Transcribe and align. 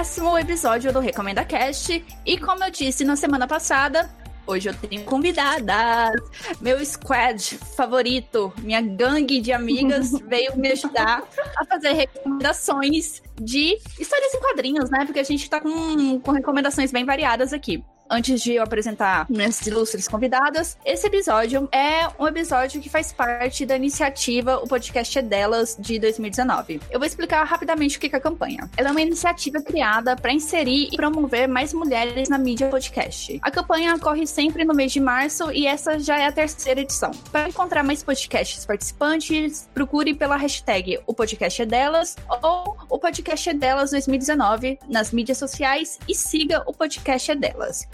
décimo 0.00 0.38
episódio 0.38 0.90
do 0.94 0.98
Recomenda 0.98 1.44
Cast. 1.44 2.02
E 2.24 2.38
como 2.38 2.64
eu 2.64 2.70
disse 2.70 3.04
na 3.04 3.16
semana 3.16 3.46
passada, 3.46 4.10
hoje 4.46 4.70
eu 4.70 4.74
tenho 4.74 5.04
convidadas. 5.04 6.18
Meu 6.58 6.82
squad 6.82 7.58
favorito, 7.76 8.50
minha 8.62 8.80
gangue 8.80 9.42
de 9.42 9.52
amigas 9.52 10.12
veio 10.26 10.56
me 10.56 10.72
ajudar 10.72 11.22
a 11.54 11.66
fazer 11.66 11.92
recomendações 11.92 13.22
de 13.38 13.78
histórias 13.98 14.32
em 14.32 14.40
quadrinhos, 14.40 14.88
né? 14.88 15.04
Porque 15.04 15.20
a 15.20 15.22
gente 15.24 15.50
tá 15.50 15.60
com, 15.60 16.18
com 16.18 16.32
recomendações 16.32 16.90
bem 16.90 17.04
variadas 17.04 17.52
aqui 17.52 17.84
antes 18.10 18.42
de 18.42 18.54
eu 18.54 18.62
apresentar 18.62 19.26
minhas 19.30 19.64
ilustres 19.66 20.08
convidadas, 20.08 20.76
esse 20.84 21.06
episódio 21.06 21.68
é 21.70 22.08
um 22.18 22.26
episódio 22.26 22.80
que 22.80 22.88
faz 22.88 23.12
parte 23.12 23.64
da 23.64 23.76
iniciativa 23.76 24.56
O 24.56 24.66
Podcast 24.66 25.18
é 25.18 25.22
Delas 25.22 25.76
de 25.78 25.98
2019. 25.98 26.80
Eu 26.90 26.98
vou 26.98 27.06
explicar 27.06 27.44
rapidamente 27.44 27.96
o 27.96 28.00
que 28.00 28.14
é 28.14 28.18
a 28.18 28.20
campanha. 28.20 28.68
Ela 28.76 28.88
é 28.88 28.90
uma 28.90 29.00
iniciativa 29.00 29.62
criada 29.62 30.16
para 30.16 30.32
inserir 30.32 30.88
e 30.92 30.96
promover 30.96 31.46
mais 31.46 31.72
mulheres 31.72 32.28
na 32.28 32.36
mídia 32.36 32.68
podcast. 32.68 33.38
A 33.42 33.50
campanha 33.50 33.94
ocorre 33.94 34.26
sempre 34.26 34.64
no 34.64 34.74
mês 34.74 34.92
de 34.92 35.00
março 35.00 35.52
e 35.52 35.66
essa 35.66 35.98
já 35.98 36.18
é 36.18 36.26
a 36.26 36.32
terceira 36.32 36.80
edição. 36.80 37.12
Para 37.30 37.48
encontrar 37.48 37.84
mais 37.84 38.02
podcasts 38.02 38.66
participantes, 38.66 39.68
procure 39.72 40.14
pela 40.14 40.36
hashtag 40.36 40.98
O 41.06 41.14
Podcast 41.14 41.62
é 41.62 41.66
Delas 41.66 42.16
ou 42.42 42.76
O 42.88 42.98
Podcast 42.98 43.48
é 43.48 43.54
Delas 43.54 43.90
2019 43.92 44.78
nas 44.88 45.12
mídias 45.12 45.38
sociais 45.38 45.98
e 46.08 46.14
siga 46.14 46.62
o 46.66 46.72
Podcast 46.72 47.30
é 47.30 47.34
Delas. 47.36 47.88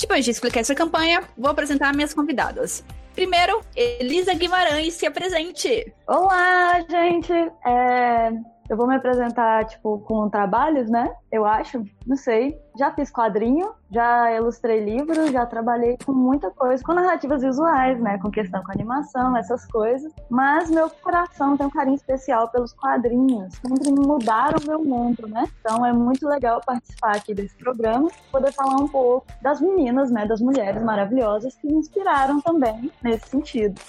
Depois 0.00 0.24
de 0.24 0.30
explicar 0.30 0.60
essa 0.60 0.74
campanha, 0.74 1.22
vou 1.36 1.50
apresentar 1.50 1.94
minhas 1.94 2.14
convidadas. 2.14 2.82
Primeiro, 3.14 3.60
Elisa 3.76 4.32
Guimarães, 4.32 4.94
se 4.94 5.04
apresente. 5.04 5.92
Olá, 6.06 6.80
gente. 6.88 7.32
É... 7.32 8.32
Eu 8.70 8.76
vou 8.76 8.86
me 8.86 8.94
apresentar, 8.94 9.64
tipo, 9.64 9.98
com 10.06 10.30
trabalhos, 10.30 10.88
né? 10.88 11.12
Eu 11.32 11.44
acho, 11.44 11.82
não 12.06 12.16
sei. 12.16 12.56
Já 12.78 12.92
fiz 12.92 13.10
quadrinho, 13.10 13.72
já 13.90 14.32
ilustrei 14.32 14.78
livros, 14.78 15.32
já 15.32 15.44
trabalhei 15.44 15.98
com 16.06 16.12
muita 16.12 16.52
coisa, 16.52 16.80
com 16.84 16.94
narrativas 16.94 17.42
visuais, 17.42 18.00
né? 18.00 18.16
Com 18.18 18.30
questão 18.30 18.62
com 18.62 18.70
animação, 18.70 19.36
essas 19.36 19.66
coisas. 19.66 20.12
Mas 20.30 20.70
meu 20.70 20.88
coração 20.88 21.56
tem 21.56 21.66
um 21.66 21.70
carinho 21.70 21.96
especial 21.96 22.46
pelos 22.46 22.72
quadrinhos. 22.72 23.52
Sempre 23.54 23.90
mudaram 23.90 24.60
o 24.62 24.66
meu 24.68 24.84
mundo, 24.84 25.26
né? 25.26 25.48
Então 25.60 25.84
é 25.84 25.92
muito 25.92 26.28
legal 26.28 26.60
participar 26.64 27.16
aqui 27.16 27.34
desse 27.34 27.56
programa, 27.58 28.08
poder 28.30 28.52
falar 28.52 28.76
um 28.76 28.86
pouco 28.86 29.26
das 29.42 29.60
meninas, 29.60 30.12
né? 30.12 30.26
Das 30.26 30.40
mulheres 30.40 30.80
maravilhosas 30.80 31.56
que 31.56 31.66
me 31.66 31.74
inspiraram 31.74 32.40
também 32.40 32.88
nesse 33.02 33.30
sentido. 33.30 33.80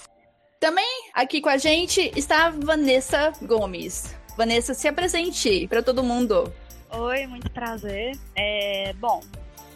Também 0.58 1.10
aqui 1.14 1.40
com 1.40 1.48
a 1.48 1.56
gente 1.56 2.10
está 2.16 2.50
Vanessa 2.50 3.32
Gomes. 3.42 4.21
Vanessa, 4.36 4.74
se 4.74 4.88
apresente 4.88 5.66
para 5.68 5.82
todo 5.82 6.02
mundo. 6.02 6.52
Oi, 6.90 7.26
muito 7.26 7.50
prazer. 7.50 8.16
É, 8.34 8.92
bom, 8.94 9.22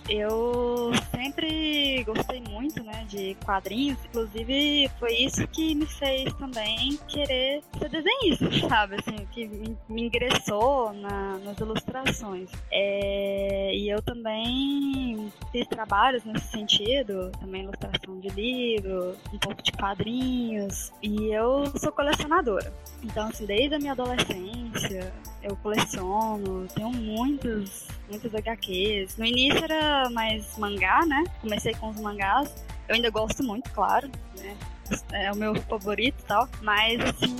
eu 0.09 0.93
sempre 1.11 2.05
gostei 2.05 2.41
muito, 2.41 2.83
né, 2.83 3.05
de 3.09 3.37
quadrinhos, 3.45 3.99
inclusive 4.05 4.91
foi 4.99 5.13
isso 5.15 5.47
que 5.49 5.75
me 5.75 5.87
fez 5.87 6.33
também 6.35 6.99
querer 7.09 7.63
ser 7.79 7.89
desenhista, 7.89 8.69
sabe, 8.69 8.97
assim, 8.97 9.27
que 9.33 9.47
me, 9.89 10.03
ingressou 10.07 10.93
na, 10.93 11.39
nas 11.39 11.59
ilustrações. 11.59 12.51
É, 12.71 13.75
e 13.75 13.89
eu 13.89 14.01
também 14.03 15.33
fiz 15.51 15.67
trabalhos 15.69 16.25
nesse 16.25 16.49
sentido, 16.53 17.31
também 17.41 17.65
ilustração 17.65 18.21
de 18.21 18.29
livro, 18.29 19.17
um 19.33 19.39
pouco 19.39 19.63
de 19.63 19.73
quadrinhos, 19.73 20.93
e 21.03 21.33
eu 21.33 21.67
sou 21.79 21.91
colecionadora. 21.93 22.73
Então, 23.03 23.29
assim, 23.29 23.47
desde 23.47 23.75
a 23.75 23.79
minha 23.79 23.93
adolescência, 23.93 25.13
eu 25.43 25.57
coleciono, 25.57 26.67
tenho 26.75 26.91
muitos, 26.91 27.89
muitos 28.09 28.35
HQs. 28.35 29.17
No 29.17 29.25
início 29.25 29.63
era 29.65 30.09
mais 30.11 30.57
mangá, 30.59 31.05
né? 31.07 31.25
Comecei 31.41 31.75
com 31.75 31.91
os 31.91 32.01
mangás. 32.01 32.53
Eu 32.89 32.95
ainda 32.95 33.11
gosto 33.11 33.43
muito, 33.43 33.71
claro, 33.71 34.11
né? 34.39 34.57
É 35.13 35.33
o 35.33 35.37
meu 35.37 35.55
favorito 35.63 36.21
e 36.21 36.25
tal. 36.25 36.49
Mas, 36.63 37.01
assim, 37.01 37.37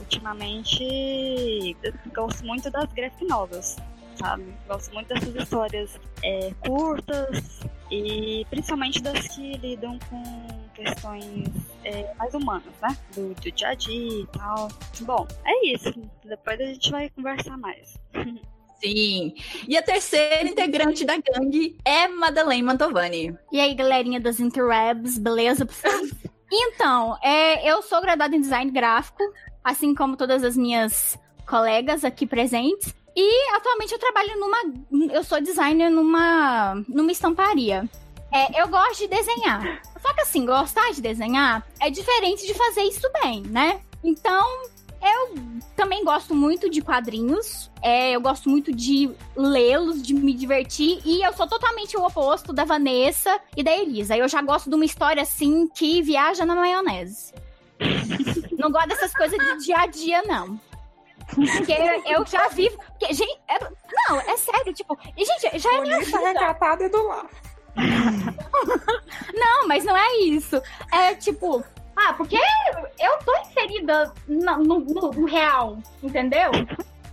ultimamente, 0.00 1.76
eu 1.82 1.92
gosto 2.14 2.44
muito 2.44 2.70
das 2.70 2.92
graphic 2.92 3.24
novels, 3.26 3.76
sabe? 4.16 4.44
Gosto 4.66 4.92
muito 4.92 5.08
dessas 5.08 5.34
histórias 5.34 6.00
é, 6.22 6.52
curtas 6.66 7.60
e 7.90 8.46
principalmente 8.50 9.02
das 9.02 9.28
que 9.28 9.52
lidam 9.58 9.98
com 10.10 10.22
questões 10.74 11.48
é, 11.84 12.12
mais 12.14 12.34
humanas, 12.34 12.74
né? 12.80 12.96
Do, 13.14 13.34
do 13.34 13.52
dia 13.52 13.68
a 13.68 13.74
dia 13.74 14.22
e 14.22 14.26
tal. 14.28 14.68
Bom, 15.02 15.26
é 15.44 15.66
isso. 15.68 15.92
Depois 16.24 16.60
a 16.60 16.64
gente 16.64 16.90
vai 16.90 17.08
conversar 17.10 17.56
mais. 17.56 17.96
Sim. 18.82 19.34
E 19.68 19.76
a 19.76 19.82
terceira 19.82 20.42
integrante 20.48 21.04
da 21.04 21.14
gangue 21.16 21.76
é 21.84 22.08
Madeleine 22.08 22.62
Mantovani. 22.62 23.36
E 23.52 23.60
aí, 23.60 23.74
galerinha 23.74 24.18
das 24.18 24.40
interwebs, 24.40 25.18
beleza? 25.18 25.66
então, 26.50 27.16
é, 27.22 27.70
eu 27.70 27.80
sou 27.82 28.00
graduada 28.00 28.34
em 28.34 28.40
design 28.40 28.70
gráfico, 28.72 29.22
assim 29.62 29.94
como 29.94 30.16
todas 30.16 30.42
as 30.42 30.56
minhas 30.56 31.16
colegas 31.46 32.04
aqui 32.04 32.26
presentes. 32.26 32.92
E 33.14 33.54
atualmente 33.54 33.92
eu 33.92 33.98
trabalho 33.98 34.40
numa. 34.40 35.12
Eu 35.12 35.22
sou 35.22 35.40
designer 35.40 35.90
numa, 35.90 36.82
numa 36.88 37.12
estamparia. 37.12 37.88
É, 38.32 38.60
eu 38.60 38.66
gosto 38.68 39.00
de 39.00 39.08
desenhar. 39.08 39.80
Só 40.00 40.12
que 40.14 40.22
assim, 40.22 40.44
gostar 40.46 40.90
de 40.92 41.02
desenhar 41.02 41.64
é 41.78 41.90
diferente 41.90 42.46
de 42.46 42.54
fazer 42.54 42.82
isso 42.82 43.06
bem, 43.22 43.42
né? 43.42 43.80
Então, 44.02 44.62
eu 45.02 45.34
também 45.76 46.04
gosto 46.04 46.34
muito 46.34 46.70
de 46.70 46.80
quadrinhos. 46.80 47.70
É, 47.82 48.12
eu 48.12 48.20
gosto 48.20 48.48
muito 48.48 48.72
de 48.72 49.10
lê-los, 49.36 50.00
de 50.00 50.14
me 50.14 50.32
divertir. 50.32 51.00
E 51.04 51.22
eu 51.26 51.32
sou 51.32 51.46
totalmente 51.46 51.96
o 51.96 52.06
oposto 52.06 52.52
da 52.52 52.64
Vanessa 52.64 53.40
e 53.56 53.62
da 53.62 53.72
Elisa. 53.72 54.16
Eu 54.16 54.28
já 54.28 54.40
gosto 54.40 54.70
de 54.70 54.76
uma 54.76 54.84
história 54.84 55.22
assim 55.22 55.68
que 55.68 56.00
viaja 56.02 56.46
na 56.46 56.54
maionese. 56.54 57.34
não 58.56 58.70
gosto 58.70 58.88
dessas 58.88 59.12
coisas 59.12 59.38
de 59.38 59.64
dia 59.64 59.76
a 59.78 59.86
dia, 59.86 60.22
não. 60.22 60.60
Porque 61.34 61.72
eu 62.06 62.26
já 62.26 62.48
vivo. 62.48 62.76
Porque, 62.76 63.12
gente, 63.12 63.40
é, 63.48 63.58
não, 64.08 64.20
é 64.20 64.36
sério, 64.36 64.72
tipo. 64.72 64.96
E, 65.16 65.24
gente, 65.24 65.58
já 65.58 65.74
é 65.74 65.80
minha 65.80 65.98
vida. 65.98 66.18
recatada 66.18 66.88
do 66.88 67.06
lar. 67.06 67.26
não, 69.34 69.66
mas 69.66 69.84
não 69.84 69.96
é 69.96 70.16
isso. 70.18 70.60
É 70.92 71.14
tipo, 71.14 71.64
ah, 71.96 72.14
porque 72.14 72.38
eu 73.00 73.18
tô 73.24 73.36
inserida 73.38 74.12
no, 74.26 74.58
no, 74.58 74.80
no 74.80 75.26
real, 75.26 75.78
entendeu? 76.02 76.50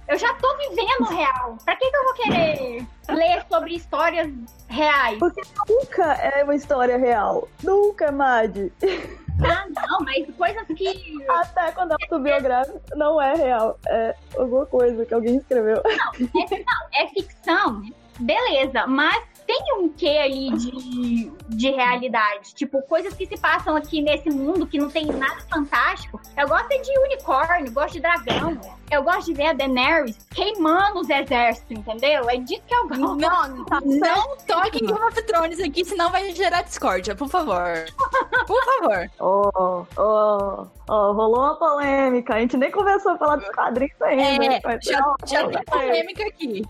Eu 0.07 0.17
já 0.17 0.33
tô 0.35 0.57
vivendo 0.57 1.01
o 1.01 1.15
real. 1.15 1.57
Pra 1.63 1.75
que, 1.75 1.87
que 1.87 1.95
eu 1.95 2.03
vou 2.03 2.13
querer 2.15 2.87
ler 3.09 3.45
sobre 3.47 3.75
histórias 3.75 4.27
reais? 4.67 5.19
Porque 5.19 5.41
nunca 5.67 6.13
é 6.13 6.43
uma 6.43 6.55
história 6.55 6.97
real. 6.97 7.47
Nunca, 7.63 8.11
Madi. 8.11 8.73
Ah, 9.41 9.67
não, 9.69 9.99
mas 9.99 10.35
coisas 10.35 10.65
que. 10.67 11.17
Até 11.29 11.71
quando 11.73 11.91
é 11.91 11.95
autobiográfico, 12.01 12.81
não 12.95 13.21
é 13.21 13.35
real. 13.35 13.79
É 13.87 14.15
alguma 14.35 14.65
coisa 14.65 15.05
que 15.05 15.13
alguém 15.13 15.37
escreveu. 15.37 15.81
Não, 15.85 16.41
é, 16.41 16.63
não, 16.63 16.87
é 16.93 17.07
ficção. 17.09 17.81
Beleza, 18.19 18.85
mas 18.87 19.23
tem 19.49 19.63
um 19.79 19.89
quê 19.89 20.19
ali 20.23 20.51
de, 20.51 21.31
de 21.49 21.71
realidade. 21.71 22.53
Tipo, 22.53 22.83
coisas 22.83 23.15
que 23.15 23.25
se 23.25 23.35
passam 23.35 23.75
aqui 23.75 23.99
nesse 23.99 24.29
mundo 24.29 24.67
que 24.67 24.77
não 24.77 24.91
tem 24.91 25.07
nada 25.07 25.41
fantástico. 25.49 26.21
Eu 26.37 26.47
gosto 26.47 26.69
de 26.69 26.99
unicórnio, 26.99 27.71
gosto 27.71 27.93
de 27.93 28.01
dragão. 28.01 28.59
Eu 28.91 29.03
gosto 29.03 29.25
de 29.25 29.33
ver 29.33 29.47
a 29.47 29.53
Daenerys 29.53 30.17
queimando 30.31 30.99
os 30.99 31.09
exércitos, 31.09 31.77
entendeu? 31.77 32.29
É 32.29 32.37
disso 32.37 32.61
que 32.67 32.73
eu 32.73 32.87
gosto. 32.87 33.15
Não, 33.15 33.65
não 33.85 34.37
toque 34.47 34.83
em 34.83 34.87
Game 34.87 34.99
of 34.99 35.21
Thrones 35.23 35.59
aqui, 35.59 35.85
senão 35.85 36.11
vai 36.11 36.31
gerar 36.31 36.63
discórdia, 36.63 37.15
por 37.15 37.27
favor. 37.27 37.85
Por 38.47 38.65
favor. 38.65 39.11
Oh, 39.19 39.85
oh, 39.95 40.67
oh, 40.87 41.11
rolou 41.13 41.39
uma 41.39 41.55
polêmica. 41.55 42.35
A 42.35 42.39
gente 42.39 42.57
nem 42.57 42.71
começou 42.71 43.11
a 43.11 43.17
falar 43.17 43.35
dos 43.35 43.49
quadrinhos 43.49 44.01
ainda. 44.01 44.45
É, 44.45 44.79
já, 44.81 45.15
já 45.25 45.47
tem 45.47 45.63
polêmica 45.65 46.23
aqui. 46.25 46.63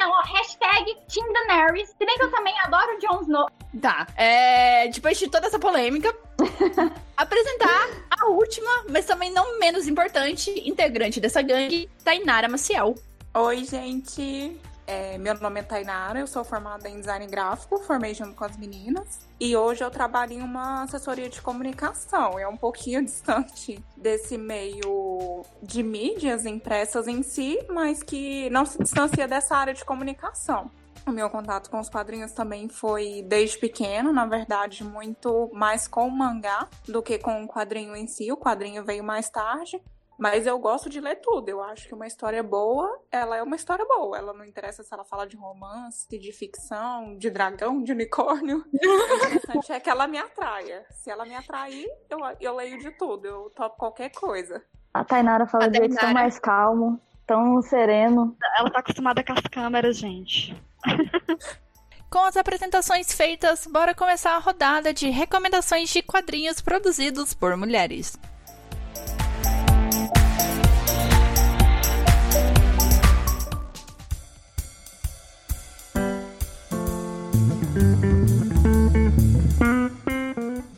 Não, 0.00 0.10
ó, 0.10 0.22
hashtag 0.22 0.96
Team 1.08 1.32
Daenerys. 1.32 1.94
Se 2.04 2.06
bem 2.06 2.18
que 2.18 2.24
eu 2.24 2.30
também 2.30 2.54
adoro 2.60 2.98
Jon 3.00 3.22
Snow. 3.22 3.50
Tá, 3.80 4.06
é, 4.14 4.86
depois 4.88 5.18
de 5.18 5.26
toda 5.26 5.46
essa 5.46 5.58
polêmica, 5.58 6.14
apresentar 7.16 7.88
a 8.10 8.26
última, 8.26 8.84
mas 8.90 9.06
também 9.06 9.32
não 9.32 9.58
menos 9.58 9.88
importante, 9.88 10.50
integrante 10.68 11.18
dessa 11.18 11.40
gangue, 11.40 11.88
Tainara 12.04 12.46
Maciel. 12.46 12.94
Oi, 13.32 13.64
gente. 13.64 14.60
É, 14.86 15.16
meu 15.16 15.34
nome 15.40 15.60
é 15.60 15.62
Tainara, 15.62 16.20
eu 16.20 16.26
sou 16.26 16.44
formada 16.44 16.90
em 16.90 17.00
design 17.00 17.26
gráfico, 17.26 17.78
formei 17.78 18.12
junto 18.12 18.34
com 18.34 18.44
as 18.44 18.54
meninas. 18.58 19.20
E 19.40 19.56
hoje 19.56 19.82
eu 19.82 19.90
trabalho 19.90 20.34
em 20.34 20.42
uma 20.42 20.82
assessoria 20.82 21.30
de 21.30 21.40
comunicação. 21.40 22.38
É 22.38 22.46
um 22.46 22.56
pouquinho 22.56 23.00
distante 23.02 23.82
desse 23.96 24.36
meio 24.36 25.42
de 25.62 25.82
mídias 25.82 26.44
impressas 26.44 27.08
em 27.08 27.22
si, 27.22 27.58
mas 27.70 28.02
que 28.02 28.50
não 28.50 28.66
se 28.66 28.76
distancia 28.76 29.26
dessa 29.26 29.56
área 29.56 29.72
de 29.72 29.86
comunicação. 29.86 30.70
O 31.06 31.12
meu 31.12 31.28
contato 31.28 31.70
com 31.70 31.78
os 31.78 31.90
quadrinhos 31.90 32.32
também 32.32 32.68
foi 32.68 33.22
desde 33.26 33.58
pequeno, 33.58 34.12
na 34.12 34.24
verdade, 34.26 34.82
muito 34.82 35.50
mais 35.52 35.86
com 35.86 36.08
o 36.08 36.10
mangá 36.10 36.66
do 36.88 37.02
que 37.02 37.18
com 37.18 37.44
o 37.44 37.48
quadrinho 37.48 37.94
em 37.94 38.06
si. 38.06 38.32
O 38.32 38.36
quadrinho 38.36 38.84
veio 38.84 39.04
mais 39.04 39.28
tarde. 39.28 39.80
Mas 40.16 40.46
eu 40.46 40.58
gosto 40.58 40.88
de 40.88 41.00
ler 41.00 41.16
tudo. 41.16 41.48
Eu 41.48 41.62
acho 41.62 41.88
que 41.88 41.94
uma 41.94 42.06
história 42.06 42.42
boa, 42.42 43.00
ela 43.10 43.36
é 43.36 43.42
uma 43.42 43.56
história 43.56 43.84
boa. 43.84 44.16
Ela 44.16 44.32
não 44.32 44.44
interessa 44.44 44.82
se 44.82 44.94
ela 44.94 45.04
fala 45.04 45.26
de 45.26 45.36
romance, 45.36 46.18
de 46.18 46.32
ficção, 46.32 47.16
de 47.18 47.30
dragão, 47.30 47.82
de 47.82 47.92
unicórnio. 47.92 48.64
o 48.72 49.34
importante 49.34 49.72
é 49.72 49.80
que 49.80 49.90
ela 49.90 50.06
me 50.06 50.18
atraia. 50.18 50.86
Se 50.90 51.10
ela 51.10 51.24
me 51.24 51.34
atrair, 51.34 51.88
eu, 52.08 52.18
eu 52.40 52.54
leio 52.54 52.78
de 52.78 52.92
tudo. 52.92 53.26
Eu 53.26 53.50
topo 53.50 53.76
qualquer 53.76 54.10
coisa. 54.10 54.62
A 54.92 55.04
Tainara 55.04 55.46
fala 55.46 55.68
de 55.68 55.78
jeito 55.78 55.96
tão 55.96 56.12
mais 56.12 56.38
calmo, 56.38 57.00
tão 57.26 57.60
sereno. 57.60 58.36
Ela 58.56 58.70
tá 58.70 58.78
acostumada 58.78 59.24
com 59.24 59.32
as 59.32 59.40
câmeras, 59.40 59.96
gente. 59.96 60.56
Com 62.10 62.20
as 62.20 62.36
apresentações 62.36 63.12
feitas, 63.12 63.66
bora 63.66 63.94
começar 63.94 64.36
a 64.36 64.38
rodada 64.38 64.94
de 64.94 65.10
recomendações 65.10 65.90
de 65.90 66.00
quadrinhos 66.00 66.60
produzidos 66.60 67.34
por 67.34 67.56
mulheres. 67.56 68.16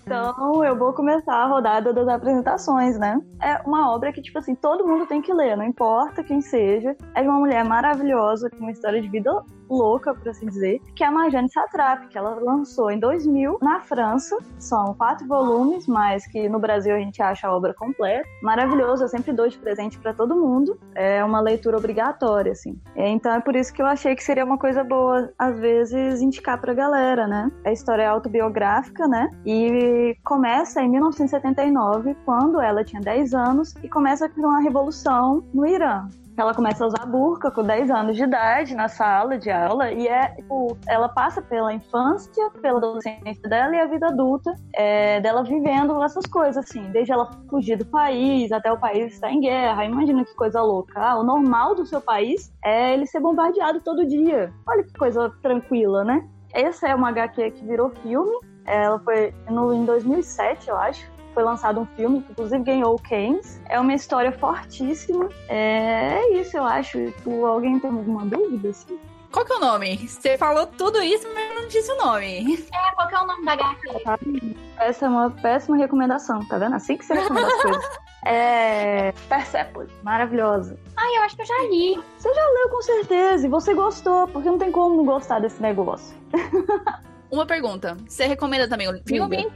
Então, 0.06 0.64
eu 0.64 0.78
vou 0.78 0.94
começar 0.94 1.34
a 1.34 1.46
rodada 1.46 1.92
das 1.92 2.08
apresentações, 2.08 2.98
né? 2.98 3.20
É 3.42 3.60
uma 3.66 3.94
obra 3.94 4.10
que, 4.10 4.22
tipo 4.22 4.38
assim, 4.38 4.54
todo 4.54 4.86
mundo 4.86 5.06
tem 5.06 5.20
que 5.20 5.34
ler, 5.34 5.54
não 5.56 5.64
importa 5.66 6.24
quem 6.24 6.40
seja. 6.40 6.96
É 7.14 7.22
de 7.22 7.28
uma 7.28 7.38
mulher 7.38 7.62
maravilhosa, 7.64 8.48
com 8.48 8.56
uma 8.58 8.70
história 8.70 9.02
de 9.02 9.08
vida 9.08 9.30
louca, 9.68 10.14
por 10.14 10.28
assim 10.28 10.46
dizer, 10.46 10.80
que 10.94 11.04
é 11.04 11.06
a 11.06 11.12
Marjane 11.12 11.50
Satrap, 11.50 12.08
que 12.08 12.18
ela 12.18 12.38
lançou 12.40 12.90
em 12.90 12.98
2000 12.98 13.58
na 13.62 13.80
França. 13.80 14.36
São 14.58 14.94
quatro 14.94 15.26
volumes, 15.26 15.86
mas 15.86 16.26
que 16.26 16.48
no 16.48 16.58
Brasil 16.58 16.94
a 16.94 16.98
gente 16.98 17.22
acha 17.22 17.46
a 17.46 17.54
obra 17.54 17.74
completa. 17.74 18.28
Maravilhoso, 18.42 19.04
eu 19.04 19.08
sempre 19.08 19.32
dou 19.32 19.48
de 19.48 19.58
presente 19.58 19.98
para 19.98 20.12
todo 20.12 20.36
mundo. 20.36 20.78
É 20.94 21.22
uma 21.24 21.40
leitura 21.40 21.76
obrigatória, 21.76 22.52
assim. 22.52 22.78
É, 22.94 23.08
então 23.08 23.32
é 23.32 23.40
por 23.40 23.54
isso 23.56 23.72
que 23.72 23.82
eu 23.82 23.86
achei 23.86 24.14
que 24.14 24.22
seria 24.22 24.44
uma 24.44 24.58
coisa 24.58 24.82
boa, 24.82 25.30
às 25.38 25.58
vezes, 25.58 26.20
indicar 26.20 26.60
pra 26.60 26.74
galera, 26.74 27.26
né? 27.26 27.50
A 27.64 27.72
história 27.72 28.02
é 28.02 28.06
autobiográfica, 28.06 29.06
né? 29.06 29.30
E 29.44 30.16
começa 30.24 30.82
em 30.82 30.88
1979, 30.88 32.16
quando 32.24 32.60
ela 32.60 32.84
tinha 32.84 33.00
10 33.00 33.34
anos, 33.34 33.74
e 33.82 33.88
começa 33.88 34.28
com 34.28 34.40
uma 34.40 34.60
revolução 34.60 35.44
no 35.52 35.66
Irã. 35.66 36.08
Ela 36.36 36.52
começa 36.54 36.84
a 36.84 36.86
usar 36.86 37.06
burca 37.06 37.50
com 37.50 37.62
10 37.62 37.90
anos 37.90 38.16
de 38.16 38.24
idade 38.24 38.74
na 38.74 38.88
sala 38.88 39.38
de 39.38 39.50
aula 39.50 39.90
e 39.90 40.06
é, 40.06 40.28
tipo, 40.34 40.76
ela 40.86 41.08
passa 41.08 41.40
pela 41.40 41.72
infância, 41.72 42.50
pela 42.60 42.76
adolescência 42.76 43.48
dela 43.48 43.74
e 43.74 43.80
a 43.80 43.86
vida 43.86 44.08
adulta 44.08 44.54
é, 44.74 45.18
dela 45.20 45.42
vivendo 45.42 46.02
essas 46.02 46.26
coisas, 46.26 46.58
assim, 46.58 46.82
desde 46.90 47.12
ela 47.12 47.30
fugir 47.48 47.78
do 47.78 47.86
país 47.86 48.52
até 48.52 48.70
o 48.70 48.78
país 48.78 49.14
estar 49.14 49.30
em 49.30 49.40
guerra. 49.40 49.86
Imagina 49.86 50.24
que 50.24 50.34
coisa 50.34 50.60
louca. 50.60 51.00
Ah, 51.00 51.18
o 51.18 51.22
normal 51.22 51.74
do 51.74 51.86
seu 51.86 52.02
país 52.02 52.52
é 52.62 52.92
ele 52.92 53.06
ser 53.06 53.20
bombardeado 53.20 53.80
todo 53.80 54.06
dia. 54.06 54.52
Olha 54.66 54.84
que 54.84 54.92
coisa 54.92 55.32
tranquila, 55.42 56.04
né? 56.04 56.28
Essa 56.52 56.88
é 56.88 56.94
uma 56.94 57.08
HQ 57.08 57.52
que 57.52 57.64
virou 57.64 57.90
filme. 58.02 58.38
Ela 58.66 58.98
foi 58.98 59.32
no, 59.48 59.72
em 59.72 59.84
2007, 59.84 60.68
eu 60.68 60.76
acho 60.76 61.15
foi 61.36 61.44
lançado 61.44 61.82
um 61.82 61.86
filme, 61.94 62.22
que 62.22 62.32
inclusive 62.32 62.64
ganhou 62.64 62.94
o 62.94 62.98
Keynes. 62.98 63.60
É 63.68 63.78
uma 63.78 63.92
história 63.92 64.32
fortíssima. 64.32 65.28
É, 65.50 66.14
é 66.14 66.40
isso, 66.40 66.56
eu 66.56 66.64
acho. 66.64 67.12
Tipo, 67.12 67.44
alguém 67.44 67.78
tem 67.78 67.90
alguma 67.90 68.24
dúvida? 68.24 68.70
Assim? 68.70 68.98
Qual 69.30 69.44
que 69.44 69.52
é 69.52 69.56
o 69.56 69.60
nome? 69.60 69.98
Você 70.08 70.38
falou 70.38 70.66
tudo 70.66 71.02
isso, 71.02 71.28
mas 71.34 71.54
não 71.54 71.68
disse 71.68 71.92
o 71.92 71.98
nome. 71.98 72.66
É, 72.72 72.94
qual 72.94 73.06
que 73.06 73.14
é 73.14 73.20
o 73.20 73.26
nome 73.26 73.44
da 73.44 73.52
HQ? 73.52 74.56
Essa 74.78 75.04
é 75.04 75.08
uma 75.10 75.30
péssima 75.30 75.76
recomendação, 75.76 76.40
tá 76.46 76.56
vendo? 76.56 76.74
Assim 76.74 76.96
que 76.96 77.04
você 77.04 77.12
recomenda 77.12 77.48
as 77.48 77.62
coisas. 77.62 77.98
É. 78.28 79.12
Persepolis, 79.28 79.92
maravilhosa. 80.02 80.76
Ah, 80.96 81.14
eu 81.14 81.22
acho 81.22 81.36
que 81.36 81.42
eu 81.42 81.46
já 81.46 81.62
li. 81.70 82.02
Você 82.18 82.34
já 82.34 82.44
leu 82.44 82.68
com 82.70 82.82
certeza, 82.82 83.46
e 83.46 83.48
você 83.48 83.72
gostou, 83.72 84.26
porque 84.26 84.48
não 84.48 84.58
tem 84.58 84.72
como 84.72 84.96
não 84.96 85.04
gostar 85.04 85.38
desse 85.38 85.62
negócio. 85.62 86.16
Uma 87.30 87.46
pergunta. 87.46 87.96
Você 88.08 88.26
recomenda 88.26 88.68
também 88.68 88.88
o 88.88 89.00
filme? 89.06 89.46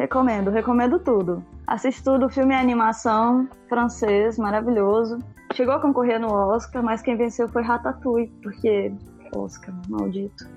Recomendo, 0.00 0.50
recomendo 0.50 0.98
tudo. 0.98 1.44
Assisto 1.66 2.12
tudo, 2.12 2.30
filme 2.30 2.54
e 2.54 2.56
animação, 2.56 3.46
francês, 3.68 4.38
maravilhoso. 4.38 5.18
Chegou 5.52 5.74
a 5.74 5.78
concorrer 5.78 6.18
no 6.18 6.32
Oscar, 6.32 6.82
mas 6.82 7.02
quem 7.02 7.18
venceu 7.18 7.46
foi 7.50 7.62
Ratatouille, 7.62 8.32
porque 8.42 8.94
Oscar, 9.36 9.74
maldito. 9.90 10.48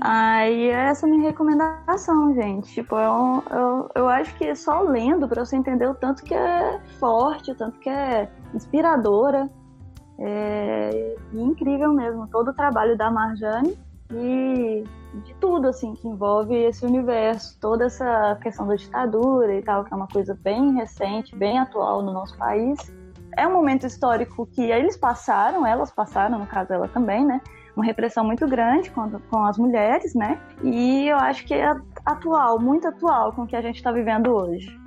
Aí 0.00 0.70
essa 0.70 1.06
é 1.06 1.08
a 1.08 1.12
minha 1.12 1.28
recomendação, 1.28 2.34
gente. 2.34 2.72
Tipo, 2.72 2.96
eu, 2.96 3.44
eu, 3.52 3.90
eu 3.94 4.08
acho 4.08 4.34
que 4.34 4.44
é 4.44 4.56
só 4.56 4.80
lendo 4.80 5.28
pra 5.28 5.44
você 5.44 5.54
entender 5.54 5.86
o 5.86 5.94
tanto 5.94 6.24
que 6.24 6.34
é 6.34 6.80
forte, 6.98 7.52
o 7.52 7.54
tanto 7.54 7.78
que 7.78 7.88
é 7.88 8.28
inspiradora. 8.52 9.48
É, 10.18 11.16
incrível 11.32 11.92
mesmo, 11.92 12.26
todo 12.26 12.48
o 12.48 12.54
trabalho 12.54 12.98
da 12.98 13.08
Marjane 13.08 13.78
e 14.12 14.82
de 15.14 15.34
tudo 15.34 15.68
assim 15.68 15.94
que 15.94 16.06
envolve 16.06 16.54
esse 16.54 16.84
universo, 16.84 17.58
toda 17.60 17.86
essa 17.86 18.38
questão 18.42 18.66
da 18.66 18.76
ditadura 18.76 19.54
e 19.54 19.62
tal, 19.62 19.84
que 19.84 19.92
é 19.92 19.96
uma 19.96 20.08
coisa 20.08 20.38
bem 20.42 20.74
recente, 20.74 21.34
bem 21.34 21.58
atual 21.58 22.02
no 22.02 22.12
nosso 22.12 22.36
país. 22.36 22.92
É 23.36 23.46
um 23.46 23.52
momento 23.52 23.86
histórico 23.86 24.46
que 24.46 24.62
eles 24.62 24.96
passaram, 24.96 25.66
elas 25.66 25.90
passaram, 25.90 26.38
no 26.38 26.46
caso 26.46 26.72
ela 26.72 26.88
também, 26.88 27.24
né? 27.24 27.40
Uma 27.76 27.84
repressão 27.84 28.24
muito 28.24 28.46
grande 28.46 28.90
com, 28.90 29.08
com 29.30 29.44
as 29.44 29.56
mulheres, 29.56 30.14
né? 30.14 30.40
E 30.62 31.08
eu 31.08 31.16
acho 31.16 31.44
que 31.46 31.54
é 31.54 31.70
atual, 32.04 32.58
muito 32.58 32.88
atual 32.88 33.32
com 33.32 33.42
o 33.42 33.46
que 33.46 33.56
a 33.56 33.62
gente 33.62 33.76
está 33.76 33.92
vivendo 33.92 34.34
hoje. 34.34 34.78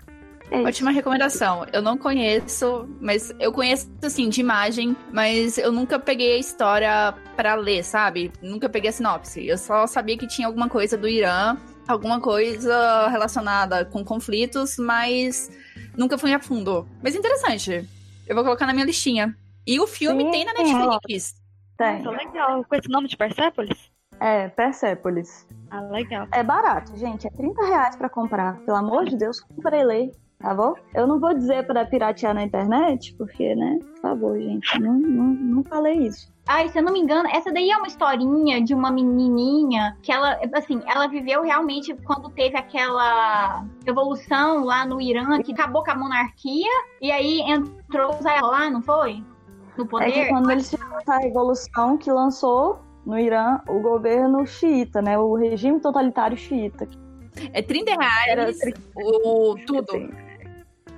É 0.54 0.62
Ótima 0.62 0.92
recomendação. 0.92 1.66
Eu 1.74 1.82
não 1.82 1.98
conheço, 1.98 2.88
mas 3.02 3.34
eu 3.40 3.52
conheço 3.52 3.92
assim 4.04 4.30
de 4.30 4.40
imagem, 4.40 4.96
mas 5.12 5.58
eu 5.58 5.72
nunca 5.72 5.98
peguei 5.98 6.36
a 6.36 6.38
história 6.38 7.12
para 7.36 7.56
ler, 7.56 7.84
sabe? 7.84 8.32
Nunca 8.40 8.70
peguei 8.70 8.92
a 8.92 8.94
sinopse. 8.94 9.48
Eu 9.48 9.58
só 9.58 9.88
sabia 9.88 10.16
que 10.16 10.28
tinha 10.28 10.46
alguma 10.46 10.70
coisa 10.70 10.96
do 10.96 11.08
Irã, 11.08 11.58
alguma 11.88 12.22
coisa 12.22 13.08
relacionada 13.08 13.84
com 13.84 14.06
conflitos, 14.06 14.78
mas 14.78 15.50
nunca 15.98 16.20
fui 16.20 16.32
a 16.32 16.40
fundo. 16.40 16.88
Mas 17.02 17.16
interessante. 17.16 17.90
Eu 18.28 18.36
vou 18.36 18.44
colocar 18.44 18.68
na 18.68 18.74
minha 18.74 18.86
listinha. 18.86 19.36
E 19.66 19.80
o 19.80 19.88
filme 19.88 20.24
Sim, 20.26 20.32
tem 20.32 20.46
na 20.46 20.54
Netflix. 20.54 21.34
Tem. 21.76 22.04
Nossa, 22.04 22.16
legal. 22.16 22.64
Com 22.64 22.76
esse 22.76 22.90
nome 22.90 23.08
de 23.08 23.18
Persepolis? 23.18 23.92
É, 24.20 24.50
Persepolis. 24.50 25.48
Ah, 25.72 25.82
legal. 25.82 26.28
É 26.32 26.44
barato, 26.44 26.96
gente. 26.96 27.26
É 27.26 27.32
30 27.32 27.66
reais 27.66 27.96
pra 27.96 28.08
comprar. 28.08 28.60
Pelo 28.60 28.78
amor 28.78 29.06
de 29.06 29.18
Deus, 29.18 29.40
compra 29.40 29.76
e 29.78 29.84
lê 29.84 30.12
tá 30.44 30.54
bom? 30.54 30.76
Eu 30.94 31.08
não 31.08 31.20
vou 31.20 31.34
dizer 31.34 31.66
para 31.66 31.86
piratear 31.86 32.34
na 32.36 32.44
internet, 32.44 33.16
porque, 33.18 33.56
né? 33.56 33.80
Por 33.80 34.02
favor, 34.02 34.38
gente, 34.38 34.78
não, 34.80 34.94
não, 34.94 35.26
não 35.26 35.64
falei 35.64 36.00
isso. 36.00 36.32
Ai, 36.46 36.68
se 36.68 36.78
eu 36.78 36.84
não 36.84 36.92
me 36.92 37.00
engano, 37.00 37.30
essa 37.32 37.50
daí 37.54 37.72
é 37.72 37.78
uma 37.78 37.88
historinha 37.88 38.62
de 38.62 38.76
uma 38.76 38.92
menininha 38.92 39.98
que 40.04 40.12
ela, 40.12 40.38
assim, 40.54 40.82
ela 40.86 41.08
viveu 41.08 41.42
realmente 41.44 41.96
quando 42.04 42.30
teve 42.30 42.58
aquela 42.58 43.66
revolução 43.86 44.66
lá 44.66 44.86
no 44.86 45.00
Irã 45.00 45.42
que 45.42 45.54
acabou 45.54 45.82
com 45.82 45.92
a 45.92 45.96
monarquia 45.96 46.70
e 47.02 47.10
aí 47.10 47.40
entrou 47.50 48.14
os 48.14 48.26
lá, 48.26 48.70
não 48.70 48.82
foi? 48.82 49.24
No 49.78 49.88
poder. 49.88 50.10
É 50.10 50.12
que 50.12 50.30
quando 50.30 50.52
eles 50.52 50.70
tiveram 50.70 51.00
essa 51.00 51.18
revolução 51.20 51.98
que 51.98 52.12
lançou 52.12 52.82
no 53.06 53.18
Irã 53.18 53.62
o 53.70 53.80
governo 53.80 54.46
xiita, 54.46 55.02
né? 55.02 55.18
O 55.18 55.36
regime 55.36 55.80
totalitário 55.80 56.36
xiita. 56.36 56.86
É 57.54 57.62
30 57.62 57.96
reais 57.96 58.60
o 58.98 59.56
tudo. 59.66 60.10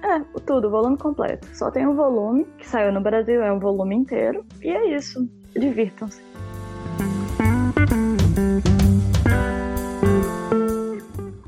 É, 0.06 0.20
tudo, 0.46 0.70
volume 0.70 0.96
completo. 0.98 1.48
Só 1.56 1.72
tem 1.72 1.88
o 1.88 1.90
um 1.90 1.96
volume, 1.96 2.46
que 2.60 2.68
saiu 2.68 2.92
no 2.92 3.02
Brasil, 3.02 3.42
é 3.42 3.52
um 3.52 3.58
volume 3.58 3.96
inteiro. 3.96 4.46
E 4.62 4.70
é 4.70 4.96
isso. 4.96 5.28
Divirtam-se. 5.56 6.22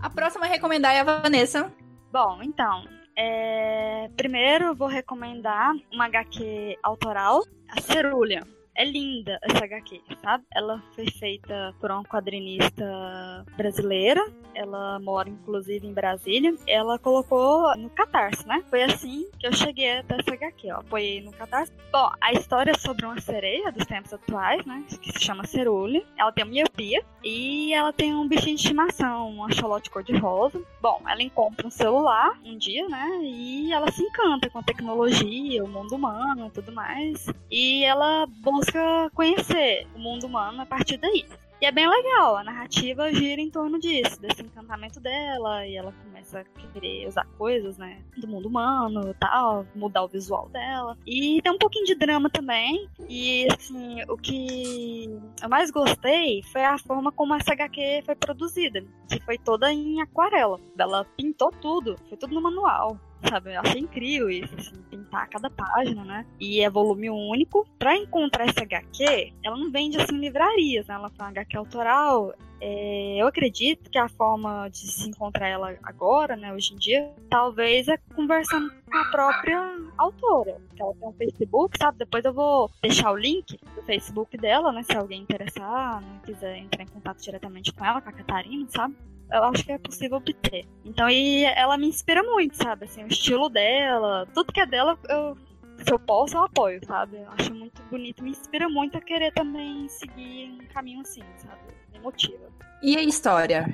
A 0.02 0.10
próxima 0.10 0.48
a 0.48 0.50
recomendar 0.50 0.96
é 0.96 1.02
a 1.02 1.04
Vanessa. 1.04 1.72
Bom, 2.12 2.40
então, 2.42 2.84
é... 3.16 4.10
primeiro 4.18 4.74
vou 4.74 4.88
recomendar 4.88 5.76
uma 5.94 6.06
HQ 6.06 6.80
autoral, 6.82 7.44
a 7.70 7.80
Cerulha 7.80 8.42
é 8.78 8.86
linda 8.86 9.40
essa 9.42 9.66
HQ, 9.66 10.02
sabe? 10.22 10.46
Ela 10.54 10.82
foi 10.96 11.10
feita 11.10 11.76
por 11.82 11.92
uma 11.92 12.04
quadrinista 12.04 13.46
brasileira. 13.58 14.24
Ela 14.54 15.00
mora, 15.00 15.30
inclusive, 15.30 15.86
em 15.86 15.94
Brasília. 15.94 16.54
Ela 16.68 16.98
colocou 16.98 17.76
no 17.78 17.90
Catarse, 17.90 18.48
né? 18.48 18.64
Foi 18.70 18.84
assim 18.84 19.28
que 19.40 19.48
eu 19.48 19.54
cheguei 19.54 20.00
até 20.00 20.20
essa 20.20 20.34
HQ, 20.34 20.72
ó. 20.72 20.80
Apoiei 20.80 21.22
no 21.22 21.32
Catarse. 21.32 21.72
Bom, 21.92 22.12
a 22.22 22.34
história 22.34 22.72
é 22.72 22.78
sobre 22.78 23.06
uma 23.06 23.20
sereia 23.20 23.72
dos 23.72 23.86
tempos 23.86 24.14
atuais, 24.14 24.66
né? 24.66 24.84
Que 25.02 25.12
se 25.12 25.24
chama 25.24 25.46
Cerulha. 25.46 26.04
Ela 26.18 26.32
tem 26.32 26.46
miopia 26.46 27.04
e 27.24 27.74
ela 27.74 27.92
tem 27.92 28.14
um 28.14 28.28
bichinho 28.28 28.56
de 28.56 28.62
estimação, 28.62 29.32
um 29.32 29.44
axolote 29.44 29.90
cor-de-rosa. 29.90 30.62
Bom, 30.82 31.02
ela 31.08 31.22
encontra 31.22 31.68
um 31.68 31.72
celular 31.72 32.40
um 32.44 32.58
dia, 32.58 32.88
né? 32.88 33.20
E 33.22 33.72
ela 33.74 33.92
se 33.92 34.02
encanta 34.04 34.50
com 34.50 34.60
a 34.60 34.64
tecnologia, 34.64 35.64
o 35.64 35.68
mundo 35.68 35.96
humano 35.96 36.52
tudo 36.54 36.72
mais. 36.72 37.28
E 37.52 37.84
ela 37.84 38.26
busca 38.42 38.67
busca 38.68 39.10
conhecer 39.14 39.88
o 39.96 40.00
mundo 40.00 40.28
humano 40.28 40.62
a 40.62 40.66
partir 40.66 40.98
daí. 40.98 41.26
E 41.60 41.66
é 41.66 41.72
bem 41.72 41.90
legal, 41.90 42.38
a 42.38 42.44
narrativa 42.44 43.12
gira 43.12 43.42
em 43.42 43.50
torno 43.50 43.80
disso, 43.80 44.22
desse 44.22 44.44
encantamento 44.44 45.00
dela, 45.00 45.66
e 45.66 45.76
ela 45.76 45.92
começa 46.04 46.42
a 46.42 46.44
querer 46.44 47.08
usar 47.08 47.26
coisas, 47.36 47.80
né, 47.80 48.00
do 48.16 48.28
mundo 48.28 48.48
humano 48.48 49.10
e 49.10 49.14
tal, 49.16 49.66
mudar 49.74 50.04
o 50.04 50.08
visual 50.08 50.48
dela. 50.50 50.96
E 51.04 51.42
tem 51.42 51.52
um 51.52 51.58
pouquinho 51.58 51.86
de 51.86 51.96
drama 51.96 52.30
também, 52.30 52.88
e 53.10 53.48
assim, 53.52 54.04
o 54.08 54.16
que 54.16 55.10
eu 55.42 55.50
mais 55.50 55.72
gostei 55.72 56.44
foi 56.44 56.64
a 56.64 56.78
forma 56.78 57.12
como 57.12 57.34
essa 57.34 57.54
HQ 57.54 58.04
foi 58.06 58.16
produzida, 58.16 58.84
que 59.10 59.20
foi 59.22 59.40
toda 59.40 59.74
em 59.74 60.00
aquarela. 60.00 60.60
Ela 60.78 61.06
pintou 61.18 61.50
tudo, 61.50 61.96
foi 62.08 62.20
tudo 62.20 62.36
no 62.36 62.42
manual 62.42 63.00
sabe? 63.28 63.56
Eu 63.56 63.62
achei 63.62 63.82
incrível 63.82 64.30
isso, 64.30 64.54
assim, 64.58 64.76
pintar 64.90 65.30
cada 65.30 65.50
página, 65.50 66.04
né? 66.04 66.26
E 66.40 66.62
é 66.62 66.70
volume 66.70 67.10
único. 67.10 67.68
Pra 67.78 67.96
encontrar 67.96 68.48
essa 68.48 68.62
HQ, 68.62 69.34
ela 69.44 69.58
não 69.58 69.72
vende 69.72 70.00
assim 70.00 70.18
livrarias, 70.18 70.88
né? 70.88 70.96
Ela 70.96 71.10
foi 71.10 71.26
uma 71.26 71.32
HQ 71.32 71.58
autoral. 71.58 72.34
É, 72.60 73.18
eu 73.22 73.28
acredito 73.28 73.90
que 73.90 74.00
a 74.00 74.10
forma 74.10 74.68
de 74.70 74.80
se 74.92 75.08
encontrar 75.08 75.48
ela 75.48 75.78
agora, 75.84 76.36
né, 76.36 76.52
hoje 76.52 76.74
em 76.74 76.78
dia, 76.78 77.12
talvez 77.30 77.88
é 77.88 77.98
conversando 78.16 78.72
com 78.90 78.98
a 78.98 79.06
própria 79.12 79.78
autora. 79.98 80.60
Que 80.76 80.82
ela 80.82 80.94
tem 80.96 81.08
um 81.08 81.14
Facebook, 81.14 81.78
sabe? 81.78 82.00
Depois 82.00 82.26
eu 82.26 82.34
vou 82.34 82.72
deixar 82.82 83.12
o 83.12 83.18
link 83.18 83.60
do 83.76 83.84
Facebook 83.84 84.36
dela, 84.38 84.72
né? 84.72 84.82
Se 84.84 84.98
alguém 84.98 85.22
interessar, 85.22 86.02
né, 86.02 86.20
quiser 86.26 86.58
entrar 86.58 86.84
em 86.84 86.88
contato 86.88 87.22
diretamente 87.22 87.72
com 87.72 87.86
ela, 87.86 88.02
com 88.02 88.10
a 88.10 88.14
Catarina, 88.14 88.68
sabe? 88.70 88.96
Eu 89.32 89.44
acho 89.46 89.64
que 89.64 89.72
é 89.72 89.78
possível 89.78 90.18
obter. 90.18 90.66
Então, 90.86 91.10
e 91.10 91.44
ela 91.46 91.78
me 91.78 91.88
inspira 91.88 92.24
muito, 92.24 92.56
sabe? 92.58 92.86
Assim, 92.86 93.04
o 93.04 93.08
estilo 93.08 93.50
dela, 93.50 94.28
tudo 94.34 94.54
que 94.54 94.60
é 94.60 94.66
dela, 94.66 94.98
eu, 95.10 95.38
se 95.84 95.92
eu 95.92 96.00
posso, 96.00 96.38
eu 96.38 96.44
apoio, 96.44 96.80
sabe? 96.86 97.18
Eu 97.18 97.30
acho 97.38 97.54
muito 97.54 97.82
bonito, 97.84 98.24
me 98.24 98.32
inspira 98.32 98.70
muito 98.70 98.98
a 98.98 99.02
querer 99.02 99.32
também 99.34 99.88
seguir 99.90 100.58
um 100.62 100.66
caminho 100.74 101.02
assim, 101.02 101.24
sabe? 101.38 101.62
Me 101.94 102.00
motiva. 102.00 102.50
E 102.82 102.96
a 102.98 103.04
história? 103.04 103.66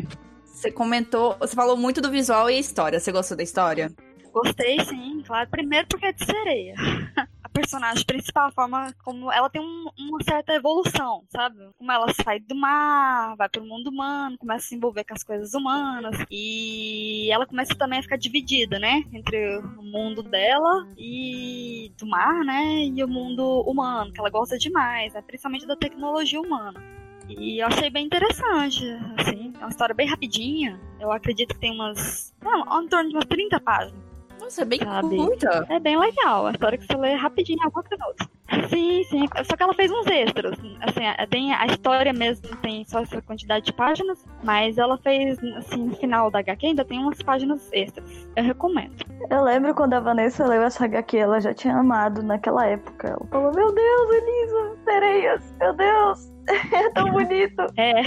Você 0.46 0.72
comentou, 0.72 1.36
você 1.40 1.56
falou 1.56 1.76
muito 1.76 2.00
do 2.00 2.10
visual 2.10 2.50
e 2.50 2.56
a 2.56 2.60
história. 2.60 3.00
Você 3.00 3.12
gostou 3.12 3.36
da 3.36 3.44
história? 3.44 3.92
Gostei, 4.32 4.80
sim, 4.86 5.22
claro. 5.26 5.50
Primeiro 5.50 5.88
porque 5.88 6.06
é 6.08 6.14
de 6.14 6.26
sereia. 6.26 6.76
personagem 7.54 8.06
principal, 8.06 8.48
a 8.48 8.52
forma 8.52 8.94
como 9.04 9.32
ela 9.32 9.50
tem 9.50 9.62
um, 9.62 9.86
uma 9.98 10.24
certa 10.24 10.54
evolução, 10.54 11.24
sabe? 11.30 11.58
Como 11.78 11.92
ela 11.92 12.12
sai 12.14 12.40
do 12.40 12.56
mar, 12.56 13.36
vai 13.38 13.48
pro 13.48 13.64
mundo 13.64 13.90
humano, 13.90 14.38
começa 14.38 14.66
a 14.66 14.68
se 14.68 14.76
envolver 14.76 15.04
com 15.04 15.14
as 15.14 15.24
coisas 15.24 15.54
humanas 15.54 16.18
e 16.30 17.30
ela 17.32 17.46
começa 17.46 17.76
também 17.76 18.00
a 18.00 18.04
ficar 18.04 18.18
dividida, 18.18 18.80
né? 18.80 19.04
Entre 19.14 19.58
o 19.78 19.84
mundo 19.84 20.24
dela 20.24 20.88
e 20.98 21.92
do 21.98 22.08
mar, 22.08 22.44
né? 22.44 22.86
E 22.86 23.04
o 23.04 23.08
mundo 23.08 23.62
humano, 23.62 24.12
que 24.12 24.20
ela 24.20 24.30
gosta 24.30 24.58
demais, 24.58 25.14
né? 25.14 25.22
principalmente 25.22 25.68
da 25.68 25.76
tecnologia 25.76 26.42
humana. 26.42 26.82
E 27.30 27.62
eu 27.62 27.68
achei 27.68 27.90
bem 27.90 28.06
interessante, 28.06 28.86
assim, 29.18 29.54
é 29.56 29.60
uma 29.60 29.70
história 29.70 29.96
bem 29.96 30.08
rapidinha. 30.08 30.80
Eu 31.00 31.12
acredito 31.12 31.54
que 31.54 31.60
tem 31.60 31.72
umas. 31.72 32.34
Não, 32.42 32.84
em 32.84 32.88
torno 32.88 33.10
de 33.10 33.16
umas 33.16 33.26
30 33.26 33.60
páginas. 33.62 34.13
Nossa, 34.40 34.62
é 34.62 34.66
bem 34.66 34.80
sabe? 34.80 35.16
curta. 35.16 35.66
É 35.70 35.80
bem 35.80 35.98
legal. 35.98 36.48
A 36.48 36.52
história 36.52 36.78
que 36.78 36.86
você 36.86 36.96
lê 36.98 37.14
rapidinho, 37.14 37.60
alguns 37.64 37.86
minutos. 37.90 38.28
Sim, 38.70 39.04
sim. 39.06 39.26
Só 39.46 39.56
que 39.56 39.64
ela 39.64 39.74
fez 39.74 39.92
uns 39.92 40.06
extras. 40.08 40.58
Assim, 40.82 41.06
é, 41.06 41.26
tem 41.26 41.54
a 41.54 41.66
história 41.66 42.14
mesmo 42.14 42.56
tem 42.58 42.84
só 42.86 43.00
essa 43.00 43.22
quantidade 43.22 43.66
de 43.66 43.74
páginas, 43.74 44.26
mas 44.44 44.78
ela 44.78 44.98
fez, 44.98 45.38
assim, 45.56 45.86
no 45.86 45.96
final 45.96 46.30
da 46.30 46.40
HQ 46.40 46.68
ainda 46.68 46.86
tem 46.86 47.00
umas 47.00 47.22
páginas 47.22 47.70
extras. 47.72 48.28
Eu 48.36 48.44
recomendo. 48.44 48.96
Eu 49.30 49.44
lembro 49.44 49.74
quando 49.74 49.94
a 49.94 50.00
Vanessa 50.00 50.46
leu 50.46 50.62
essa 50.64 50.86
HQ, 50.86 51.18
ela 51.18 51.40
já 51.40 51.54
tinha 51.54 51.76
amado 51.76 52.22
naquela 52.22 52.66
época. 52.66 53.10
Ela 53.10 53.28
falou, 53.30 53.54
meu 53.54 53.74
Deus, 53.74 54.12
Elisa, 54.12 54.78
sereias, 54.84 55.54
meu 55.60 55.74
Deus. 55.74 56.33
É 56.74 56.90
tão 56.92 57.12
bonito. 57.12 57.62
É. 57.78 58.04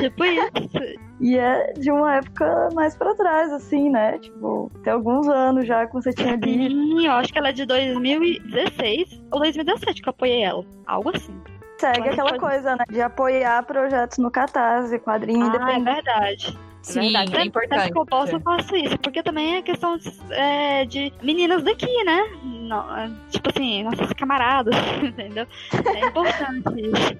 tipo 0.00 0.24
isso. 0.24 1.00
E 1.20 1.36
é 1.36 1.72
de 1.74 1.90
uma 1.90 2.16
época 2.16 2.70
mais 2.74 2.96
pra 2.96 3.14
trás, 3.14 3.52
assim, 3.52 3.90
né? 3.90 4.18
Tipo, 4.18 4.70
tem 4.82 4.92
alguns 4.92 5.28
anos 5.28 5.66
já 5.66 5.86
que 5.86 5.92
você 5.92 6.12
tinha 6.12 6.36
lido. 6.36 6.74
Sim, 6.74 7.06
eu 7.06 7.12
acho 7.12 7.32
que 7.32 7.38
ela 7.38 7.48
é 7.48 7.52
de 7.52 7.66
2016 7.66 9.22
ou 9.30 9.40
2017 9.40 10.02
que 10.02 10.08
eu 10.08 10.10
apoiei 10.10 10.42
ela. 10.42 10.64
Algo 10.86 11.10
assim. 11.14 11.38
Segue 11.78 12.00
Mas 12.00 12.12
aquela 12.12 12.38
coisa, 12.38 12.76
né? 12.76 12.84
De 12.90 13.00
apoiar 13.00 13.62
projetos 13.64 14.18
no 14.18 14.30
Catarse, 14.30 14.98
quadrinho 14.98 15.44
ah, 15.44 15.48
independente. 15.48 15.88
É 15.88 15.94
verdade. 15.94 16.58
Sim, 16.82 17.12
verdade. 17.12 17.36
é 17.36 17.44
importante. 17.44 17.78
Sempre 17.80 17.92
que 17.92 17.98
eu 17.98 18.06
posso, 18.06 18.32
eu 18.36 18.40
faço 18.40 18.76
isso. 18.76 18.98
Porque 18.98 19.22
também 19.22 19.56
é 19.56 19.62
questão 19.62 19.98
é, 20.30 20.84
de 20.84 21.12
meninas 21.22 21.62
daqui, 21.62 22.04
né? 22.04 22.30
Não, 22.42 22.96
é, 22.96 23.10
tipo 23.30 23.50
assim, 23.50 23.82
nossas 23.82 24.12
camaradas, 24.12 24.74
entendeu? 25.02 25.46
É 25.72 26.06
importante 26.06 26.80
isso. 26.80 27.18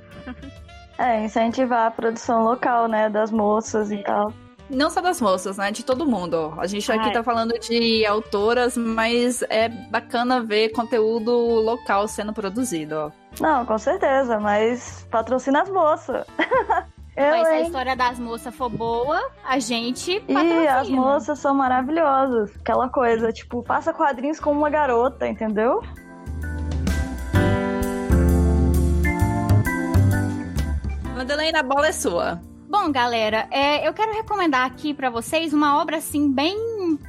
É, 0.99 1.25
incentivar 1.25 1.87
a 1.87 1.91
produção 1.91 2.45
local, 2.45 2.89
né? 2.89 3.09
Das 3.09 3.31
moças 3.31 3.91
e 3.91 3.99
tal. 3.99 4.33
Não 4.69 4.89
só 4.89 5.01
das 5.01 5.21
moças, 5.21 5.57
né? 5.57 5.73
De 5.73 5.85
todo 5.85 6.07
mundo. 6.07 6.55
A 6.57 6.67
gente 6.67 6.91
aqui 6.93 7.07
Ai. 7.07 7.13
tá 7.13 7.25
falando 7.25 7.59
de 7.59 8.07
autoras, 8.07 8.77
mas 8.77 9.43
é 9.43 9.69
bacana 9.69 10.41
ver 10.41 10.71
conteúdo 10.71 11.33
local 11.33 12.07
sendo 12.07 12.33
produzido. 12.33 13.13
Não, 13.41 13.67
com 13.67 13.77
certeza, 13.79 14.39
mas 14.39 15.07
patrocina 15.11 15.63
as 15.63 15.69
moças. 15.69 16.25
Eu, 17.21 17.31
Mas 17.33 17.49
se 17.49 17.53
a 17.55 17.61
história 17.61 17.95
das 17.95 18.19
moças 18.19 18.55
for 18.55 18.71
boa, 18.71 19.31
a 19.45 19.59
gente 19.59 20.21
patrocina. 20.21 20.63
E 20.63 20.69
as 20.69 20.89
moças 20.89 21.39
são 21.39 21.55
maravilhosas. 21.55 22.51
Aquela 22.57 22.89
coisa, 22.89 23.31
tipo, 23.31 23.63
faça 23.63 23.93
quadrinhos 23.93 24.41
com 24.41 24.51
uma 24.51 24.71
garota, 24.71 25.29
entendeu? 25.29 25.83
Madeleine, 31.15 31.59
a 31.59 31.63
bola 31.63 31.89
é 31.89 31.93
sua. 31.93 32.41
Bom, 32.71 32.91
galera, 32.91 33.47
é, 33.51 33.87
eu 33.87 33.93
quero 33.93 34.13
recomendar 34.15 34.65
aqui 34.65 34.95
para 34.95 35.11
vocês 35.11 35.53
uma 35.53 35.79
obra 35.79 35.99
assim 35.99 36.33
bem, 36.33 36.57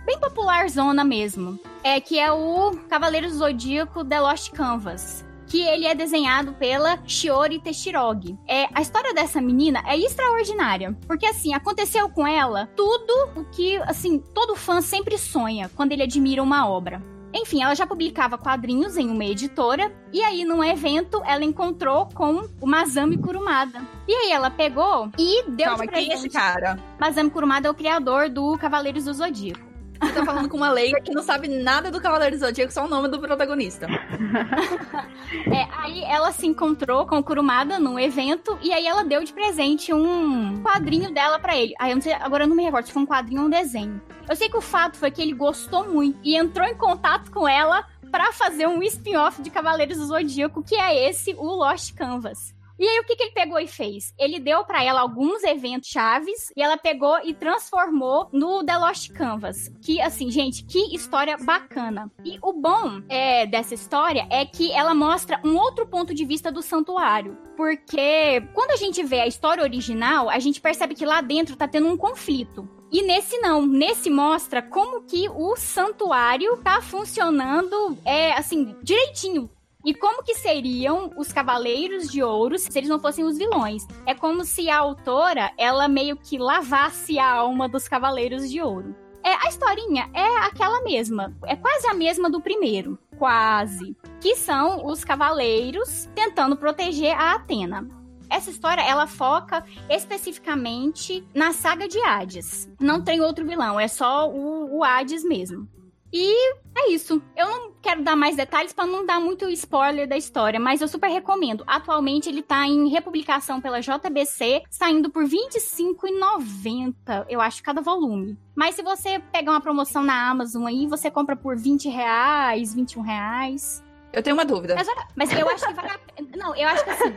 bem 0.06 0.20
popular 0.20 0.68
zona 0.70 1.06
mesmo. 1.06 1.58
É 1.82 2.02
que 2.02 2.20
é 2.20 2.30
o 2.30 2.72
Cavaleiro 2.90 3.30
do 3.30 3.34
Zodíaco 3.34 4.04
The 4.04 4.20
Lost 4.20 4.52
Canvas 4.52 5.31
que 5.52 5.62
ele 5.62 5.86
é 5.86 5.94
desenhado 5.94 6.54
pela 6.54 6.98
Shiori 7.06 7.60
Teshirogi. 7.60 8.40
É, 8.48 8.70
a 8.74 8.82
história 8.82 9.14
dessa 9.14 9.42
menina 9.42 9.84
é 9.86 9.98
extraordinária, 9.98 10.98
porque 11.06 11.26
assim, 11.26 11.54
aconteceu 11.54 12.08
com 12.08 12.26
ela 12.26 12.70
tudo 12.74 13.14
o 13.36 13.44
que, 13.44 13.76
assim, 13.82 14.18
todo 14.18 14.56
fã 14.56 14.80
sempre 14.80 15.18
sonha 15.18 15.70
quando 15.76 15.92
ele 15.92 16.04
admira 16.04 16.42
uma 16.42 16.70
obra. 16.70 17.04
Enfim, 17.34 17.62
ela 17.62 17.76
já 17.76 17.86
publicava 17.86 18.38
quadrinhos 18.38 18.96
em 18.96 19.10
uma 19.10 19.26
editora, 19.26 19.92
e 20.14 20.22
aí 20.22 20.46
num 20.46 20.64
evento 20.64 21.22
ela 21.26 21.44
encontrou 21.44 22.08
com 22.14 22.48
o 22.62 22.68
Masami 22.68 23.18
Kurumada. 23.18 23.82
E 24.08 24.14
aí 24.14 24.32
ela 24.32 24.50
pegou 24.50 25.10
e 25.18 25.44
deu 25.50 25.68
Calma, 25.68 25.86
de 25.86 25.92
presente. 25.92 26.08
quem 26.08 26.12
é 26.12 26.16
esse 26.16 26.30
cara? 26.30 26.80
Masami 26.98 27.30
Kurumada 27.30 27.68
é 27.68 27.72
o 27.72 27.74
criador 27.74 28.30
do 28.30 28.58
Cavaleiros 28.58 29.04
do 29.04 29.14
Zodíaco. 29.14 29.71
Você 30.02 30.14
tá 30.14 30.26
falando 30.26 30.50
com 30.50 30.58
uma 30.58 30.72
leiga 30.72 31.00
que 31.00 31.12
não 31.12 31.22
sabe 31.22 31.48
nada 31.48 31.92
do 31.92 32.02
Cavaleiro 32.02 32.36
do 32.36 32.40
Zodíaco, 32.40 32.74
só 32.74 32.86
o 32.86 32.88
nome 32.90 33.08
do 33.08 33.20
protagonista. 33.20 33.86
é, 35.46 35.68
aí 35.78 36.04
ela 36.04 36.32
se 36.32 36.48
encontrou 36.48 37.06
com 37.06 37.18
o 37.20 37.24
Kurumada 37.24 37.80
num 37.80 38.00
evento 38.00 38.58
e 38.62 38.74
aí 38.74 38.88
ela 38.88 39.04
deu 39.04 39.24
de 39.24 39.32
presente 39.32 39.94
um 39.94 40.62
quadrinho 40.64 41.14
dela 41.14 41.40
para 41.40 41.56
ele. 41.56 41.74
Aí 41.80 41.92
eu 41.92 41.96
não 41.96 42.02
sei, 42.02 42.14
agora 42.14 42.44
eu 42.44 42.48
não 42.48 42.56
me 42.56 42.64
recordo 42.64 42.88
se 42.88 42.92
foi 42.92 43.04
um 43.04 43.08
quadrinho 43.08 43.42
ou 43.42 43.48
um 43.48 43.50
desenho. 43.50 44.02
Eu 44.28 44.36
sei 44.36 44.50
que 44.50 44.58
o 44.58 44.62
fato 44.62 44.98
foi 44.98 45.12
que 45.12 45.22
ele 45.22 45.34
gostou 45.34 45.88
muito 45.88 46.18
e 46.24 46.36
entrou 46.36 46.68
em 46.68 46.76
contato 46.76 47.32
com 47.32 47.48
ela 47.48 47.86
para 48.12 48.32
fazer 48.34 48.68
um 48.68 48.82
spin-off 48.84 49.42
de 49.42 49.50
Cavaleiros 49.50 49.98
do 49.98 50.06
Zodíaco, 50.06 50.64
que 50.64 50.76
é 50.76 51.10
esse, 51.10 51.34
o 51.38 51.46
Lost 51.46 51.94
Canvas. 51.94 52.54
E 52.82 52.88
aí, 52.88 53.00
o 53.00 53.04
que, 53.04 53.16
que 53.16 53.22
ele 53.26 53.32
pegou 53.32 53.60
e 53.60 53.68
fez? 53.68 54.12
Ele 54.18 54.40
deu 54.40 54.66
para 54.66 54.84
ela 54.84 55.02
alguns 55.02 55.44
eventos 55.44 55.88
chaves 55.88 56.52
e 56.58 56.64
ela 56.64 56.78
pegou 56.78 57.16
e 57.24 57.32
transformou 57.32 58.28
no 58.34 58.66
The 58.66 58.76
Lost 58.76 59.12
Canvas. 59.12 59.72
Que, 59.84 60.02
assim, 60.02 60.32
gente, 60.32 60.66
que 60.66 60.96
história 60.96 61.38
bacana. 61.38 62.12
E 62.26 62.40
o 62.42 62.52
bom 62.52 63.04
é, 63.08 63.46
dessa 63.46 63.76
história 63.76 64.26
é 64.32 64.48
que 64.48 64.72
ela 64.72 64.96
mostra 64.96 65.40
um 65.46 65.58
outro 65.58 65.86
ponto 65.86 66.12
de 66.12 66.26
vista 66.26 66.52
do 66.52 66.64
santuário. 66.64 67.38
Porque 67.56 68.42
quando 68.52 68.72
a 68.72 68.78
gente 68.78 69.04
vê 69.04 69.20
a 69.20 69.28
história 69.28 69.62
original, 69.62 70.28
a 70.28 70.40
gente 70.40 70.60
percebe 70.60 70.96
que 70.96 71.06
lá 71.06 71.22
dentro 71.22 71.56
tá 71.56 71.68
tendo 71.68 71.88
um 71.88 71.96
conflito. 71.96 72.68
E 72.92 73.04
nesse 73.04 73.38
não, 73.38 73.64
nesse 73.64 74.10
mostra 74.10 74.60
como 74.60 75.04
que 75.04 75.30
o 75.30 75.56
santuário 75.56 76.58
tá 76.58 76.82
funcionando, 76.82 77.96
é 78.04 78.34
assim, 78.34 78.76
direitinho, 78.82 79.48
e 79.84 79.94
como 79.94 80.24
que 80.24 80.36
seriam 80.36 81.12
os 81.18 81.34
Cavaleiros 81.34 82.08
de 82.10 82.22
Ouro 82.22 82.58
se 82.58 82.76
eles 82.78 82.90
não 82.90 83.00
fossem 83.00 83.26
os 83.26 83.38
vilões? 83.38 83.88
É 84.06 84.14
como 84.14 84.46
se 84.46 84.70
a 84.70 84.78
autora, 84.78 85.52
ela 85.58 85.88
meio 85.88 86.16
que 86.16 86.38
lavasse 86.38 87.18
a 87.18 87.30
alma 87.30 87.68
dos 87.68 87.88
Cavaleiros 87.88 88.50
de 88.50 88.62
Ouro. 88.62 88.96
É, 89.24 89.34
a 89.34 89.50
historinha 89.50 90.10
é 90.14 90.38
aquela 90.46 90.82
mesma, 90.82 91.36
é 91.46 91.56
quase 91.56 91.88
a 91.88 91.94
mesma 91.94 92.30
do 92.30 92.42
primeiro, 92.42 92.98
quase. 93.18 93.96
Que 94.20 94.36
são 94.36 94.86
os 94.86 95.04
cavaleiros 95.04 96.10
tentando 96.16 96.56
proteger 96.56 97.16
a 97.16 97.36
Atena. 97.36 97.88
Essa 98.30 98.50
história, 98.50 98.82
ela 98.82 99.08
foca 99.08 99.64
especificamente 99.90 101.24
na 101.36 101.52
saga 101.52 101.88
de 101.88 102.02
Hades. 102.02 102.70
Não 102.80 103.04
tem 103.04 103.20
outro 103.20 103.46
vilão, 103.46 103.80
é 103.80 103.88
só 103.88 104.30
o, 104.30 104.78
o 104.78 104.84
Hades 104.84 105.24
mesmo. 105.24 105.68
E 106.14 106.54
é 106.76 106.92
isso. 106.92 107.22
Eu 107.36 107.48
não 107.48 107.72
quero 107.82 108.04
dar 108.04 108.16
mais 108.16 108.36
detalhes 108.36 108.74
para 108.74 108.86
não 108.86 109.06
dar 109.06 109.20
muito 109.20 109.50
spoiler 109.50 110.08
da 110.08 110.18
história, 110.18 110.60
mas 110.60 110.82
eu 110.82 110.88
super 110.88 111.10
recomendo. 111.10 111.64
Atualmente 111.66 112.28
ele 112.28 112.42
tá 112.42 112.68
em 112.68 112.90
republicação 112.90 113.62
pela 113.62 113.80
JBC, 113.80 114.64
saindo 114.70 115.10
por 115.10 115.24
R$25,90, 115.24 117.26
eu 117.30 117.40
acho, 117.40 117.64
cada 117.64 117.82
volume. 117.82 118.38
Mas 118.56 118.76
se 118.76 118.84
você 118.84 119.20
pegar 119.20 119.52
uma 119.52 119.62
promoção 119.62 120.04
na 120.04 120.30
Amazon 120.30 120.66
aí, 120.66 120.86
você 120.88 121.10
compra 121.10 121.36
por 121.36 121.56
20 121.56 121.90
reais, 121.90 122.74
21 122.74 123.02
reais. 123.02 123.84
Eu 124.12 124.22
tenho 124.22 124.36
uma 124.36 124.46
dúvida. 124.46 124.76
Mas, 124.76 124.88
mas 125.16 125.32
eu 125.32 125.50
acho 125.50 125.66
que 125.66 125.74
vale 125.74 125.90
a 125.90 126.00
pena. 126.14 126.30
Não, 126.36 126.56
eu 126.56 126.68
acho 126.68 126.84
que 126.84 126.90
assim. 126.90 127.14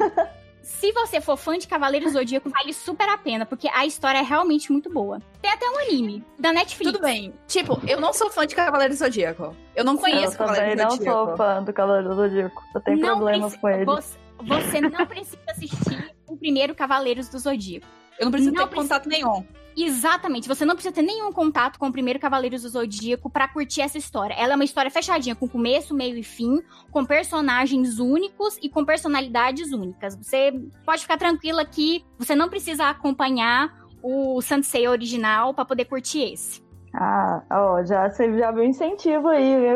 Se 0.65 0.91
você 0.93 1.21
for 1.21 1.37
fã 1.37 1.57
de 1.59 1.69
Cavaleiros 1.69 2.13
do 2.13 2.19
Zodíaco, 2.19 2.49
vale 2.51 2.73
super 2.73 3.09
a 3.09 3.17
pena, 3.19 3.45
porque 3.47 3.69
a 3.69 3.87
história 3.87 4.19
é 4.19 4.23
realmente 4.23 4.73
muito 4.73 4.91
boa. 4.91 5.21
Tem 5.41 5.51
até 5.51 5.69
um 5.69 5.79
anime 5.79 6.25
da 6.39 6.53
Netflix. 6.53 6.93
Tudo 6.93 7.03
bem. 7.03 7.33
Tipo, 7.47 7.81
eu 7.87 8.01
não 8.01 8.13
sou 8.13 8.31
fã 8.31 8.47
de 8.47 8.55
Cavaleiros 8.55 8.99
do 8.99 9.05
Zodíaco. 9.05 9.55
Eu 9.77 9.85
não 9.85 9.97
conheço 9.97 10.35
eu 10.35 10.39
Cavaleiros 10.39 10.71
também 10.71 10.77
do 10.77 10.83
não 10.83 10.91
Zodíaco. 10.97 11.27
sou 11.29 11.37
fã 11.37 11.63
do 11.63 11.73
Cavaleiro 11.73 12.09
do 12.09 12.15
Zodíaco. 12.17 12.63
Eu 12.75 12.81
tenho 12.81 12.99
Não 12.99 13.17
problemas 13.19 13.57
com 13.57 13.69
ele. 13.69 13.85
Você, 13.85 14.17
você 14.43 14.81
não 14.81 15.07
precisa 15.07 15.39
assistir 15.49 16.15
o 16.27 16.37
primeiro 16.37 16.75
Cavaleiros 16.75 17.29
do 17.29 17.39
Zodíaco. 17.39 17.87
Eu 18.19 18.25
não 18.25 18.33
preciso 18.33 18.53
Não 18.55 18.63
ter 18.65 18.71
precisa- 18.71 18.95
contato 18.95 19.09
nenhum. 19.09 19.47
Exatamente, 19.77 20.47
você 20.49 20.65
não 20.65 20.75
precisa 20.75 20.95
ter 20.95 21.03
nenhum 21.03 21.33
contato 21.33 21.79
com 21.79 21.89
o 21.89 21.93
primeiro 21.93 22.19
Cavaleiros 22.21 22.63
do 22.63 22.69
Zodíaco 22.69 23.29
pra 23.29 23.49
curtir 23.49 23.81
essa 23.83 23.99
história. 23.99 24.35
Ela 24.35 24.53
é 24.53 24.55
uma 24.55 24.65
história 24.65 24.91
fechadinha, 24.91 25.35
com 25.35 25.49
começo, 25.49 25.95
meio 25.95 26.17
e 26.17 26.23
fim, 26.23 26.63
com 26.93 27.05
personagens 27.05 27.99
únicos 27.99 28.57
e 28.63 28.69
com 28.69 28.85
personalidades 28.85 29.73
únicas. 29.73 30.15
Você 30.17 30.53
pode 30.87 31.03
ficar 31.03 31.17
tranquila 31.17 31.65
que 31.65 32.05
você 32.19 32.35
não 32.35 32.49
precisa 32.49 32.89
acompanhar 32.89 33.85
o 34.03 34.41
Sansei 34.43 34.87
original 34.87 35.55
pra 35.55 35.65
poder 35.65 35.87
curtir 35.87 36.33
esse. 36.33 36.63
Ah, 36.95 37.43
ó, 37.51 37.83
já, 37.85 38.09
já 38.09 38.53
viu 38.53 38.63
incentivo 38.65 39.29
aí, 39.29 39.59
viu? 39.59 39.69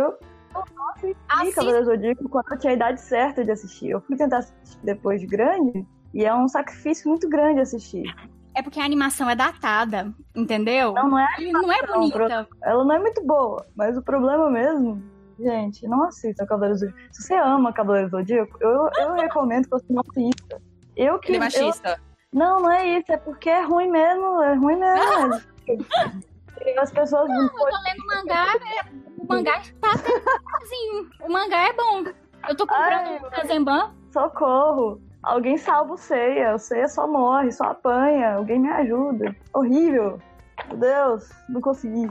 Eu 0.55 0.64
assisti 0.95 1.17
Assista- 1.28 1.55
Cavaleiro 1.57 1.85
do 1.87 1.90
Zodíaco 1.90 2.28
quando 2.28 2.52
eu 2.52 2.59
tinha 2.59 2.73
a 2.73 2.76
idade 2.76 3.00
certa 3.00 3.45
de 3.45 3.50
assistir. 3.50 3.90
Eu 3.90 4.00
fui 4.00 4.17
tentar 4.17 4.38
assistir 4.38 4.78
depois 4.85 5.21
de 5.21 5.26
grande 5.26 5.85
e 6.14 6.25
é 6.25 6.35
um 6.35 6.47
sacrifício 6.49 7.09
muito 7.09 7.28
grande 7.28 7.61
assistir. 7.61 8.05
É 8.59 8.62
porque 8.62 8.81
a 8.81 8.85
animação 8.85 9.31
é 9.31 9.37
datada, 9.37 10.12
entendeu? 10.35 10.93
Não, 10.93 11.11
não 11.11 11.19
é, 11.21 11.27
E 11.38 11.53
não 11.53 11.71
é 11.73 11.81
Não, 11.87 11.95
bonita. 12.00 12.49
ela 12.65 12.85
não 12.85 12.93
é 12.93 12.99
muito 12.99 13.25
boa, 13.25 13.65
mas 13.77 13.97
o 13.97 14.03
problema 14.03 14.50
mesmo, 14.50 15.00
gente, 15.38 15.87
não 15.87 16.03
assista 16.03 16.45
Cavaleiro 16.45 16.75
do 16.75 16.81
Zodíaco. 16.81 17.15
Se 17.15 17.23
você 17.23 17.35
ama 17.37 17.73
Cavaleiro 17.73 18.11
do 18.11 18.17
Zodíaco, 18.19 18.59
eu, 18.61 18.91
eu 18.99 19.12
recomendo 19.15 19.62
que 19.67 19.71
você 19.71 19.87
não 19.91 20.03
assista. 20.11 20.61
Eu 20.97 21.21
que 21.21 21.29
Ele 21.29 21.37
é 21.37 21.38
eu- 21.38 21.45
machista. 21.45 22.00
Não, 22.33 22.61
não 22.61 22.71
é 22.73 22.99
isso, 22.99 23.12
é 23.12 23.17
porque 23.17 23.49
é 23.49 23.62
ruim 23.62 23.88
mesmo, 23.91 24.43
é 24.43 24.55
ruim 24.55 24.77
mesmo. 24.77 25.41
As 26.83 26.91
pessoas 26.91 27.31
Eu 27.31 27.49
tô 27.50 27.65
lendo 27.65 28.07
mangá, 28.07 28.47
é- 28.57 28.91
o 29.19 29.27
mangá 29.29 29.62
tá 29.81 29.93
até 29.93 30.11
bonzinho. 30.19 31.11
O 31.29 31.33
mangá 31.33 31.69
é 31.69 31.73
bom. 31.75 32.05
Eu 32.49 32.57
tô 32.57 32.67
Ai, 32.69 33.07
comprando 33.07 33.25
o 33.25 33.31
Kazemban. 33.31 33.95
socorro. 34.12 35.00
Alguém 35.23 35.57
salva 35.57 35.95
o 35.95 35.99
Ceia. 35.99 36.55
O 36.55 36.59
Ceia 36.59 36.89
só 36.89 37.07
morre, 37.07 37.53
só 37.53 37.65
apanha. 37.65 38.35
Alguém 38.35 38.61
me 38.61 38.71
ajuda. 38.71 39.35
Horrível. 39.55 40.21
Meu 40.69 40.77
Deus, 40.79 41.29
não 41.49 41.61
consegui. 41.61 42.11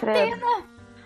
Credo. 0.00 0.46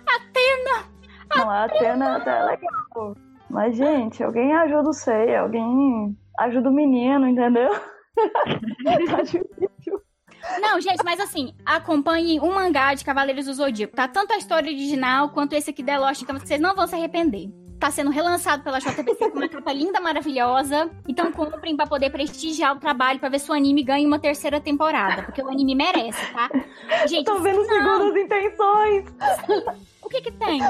Atena! 0.06 0.88
Não, 1.36 1.50
a 1.50 1.64
Atena 1.64 2.16
até 2.16 2.38
é 2.38 2.42
legal. 2.42 3.16
Mas, 3.50 3.76
gente, 3.76 4.22
alguém 4.22 4.54
ajuda 4.54 4.88
o 4.88 4.94
Ceia. 4.94 5.42
Alguém 5.42 6.16
ajuda 6.38 6.70
o 6.70 6.74
menino, 6.74 7.26
entendeu? 7.26 7.70
tá 9.10 9.22
difícil. 9.22 10.02
Não, 10.60 10.80
gente, 10.80 11.04
mas 11.04 11.20
assim, 11.20 11.54
acompanhe 11.64 12.40
um 12.40 12.54
mangá 12.54 12.94
de 12.94 13.04
Cavaleiros 13.04 13.46
do 13.46 13.54
Zodíaco. 13.54 13.94
Tá 13.94 14.08
tanto 14.08 14.32
a 14.32 14.38
história 14.38 14.70
original 14.70 15.30
quanto 15.30 15.52
esse 15.52 15.70
aqui 15.70 15.82
da 15.82 15.98
Lost 15.98 16.24
que 16.24 16.32
vocês 16.32 16.60
não 16.60 16.74
vão 16.74 16.86
se 16.86 16.94
arrepender. 16.94 17.50
Tá 17.78 17.90
sendo 17.92 18.10
relançado 18.10 18.62
pela 18.64 18.80
JBC 18.80 19.30
com 19.30 19.38
uma 19.38 19.48
capa 19.48 19.72
linda, 19.72 20.00
maravilhosa. 20.00 20.90
Então 21.06 21.30
comprem 21.30 21.76
pra 21.76 21.86
poder 21.86 22.10
prestigiar 22.10 22.76
o 22.76 22.80
trabalho, 22.80 23.20
pra 23.20 23.28
ver 23.28 23.38
se 23.38 23.48
o 23.50 23.54
anime 23.54 23.82
ganha 23.84 24.06
uma 24.06 24.18
terceira 24.18 24.60
temporada. 24.60 25.22
Porque 25.22 25.40
o 25.40 25.48
anime 25.48 25.74
merece, 25.76 26.20
tá? 26.32 26.50
Gente, 27.06 27.24
Tô 27.24 27.38
vendo 27.38 27.58
não, 27.58 27.64
segundas 27.66 28.16
intenções. 28.24 29.04
o 30.02 30.08
que 30.08 30.20
que 30.22 30.32
tem? 30.32 30.60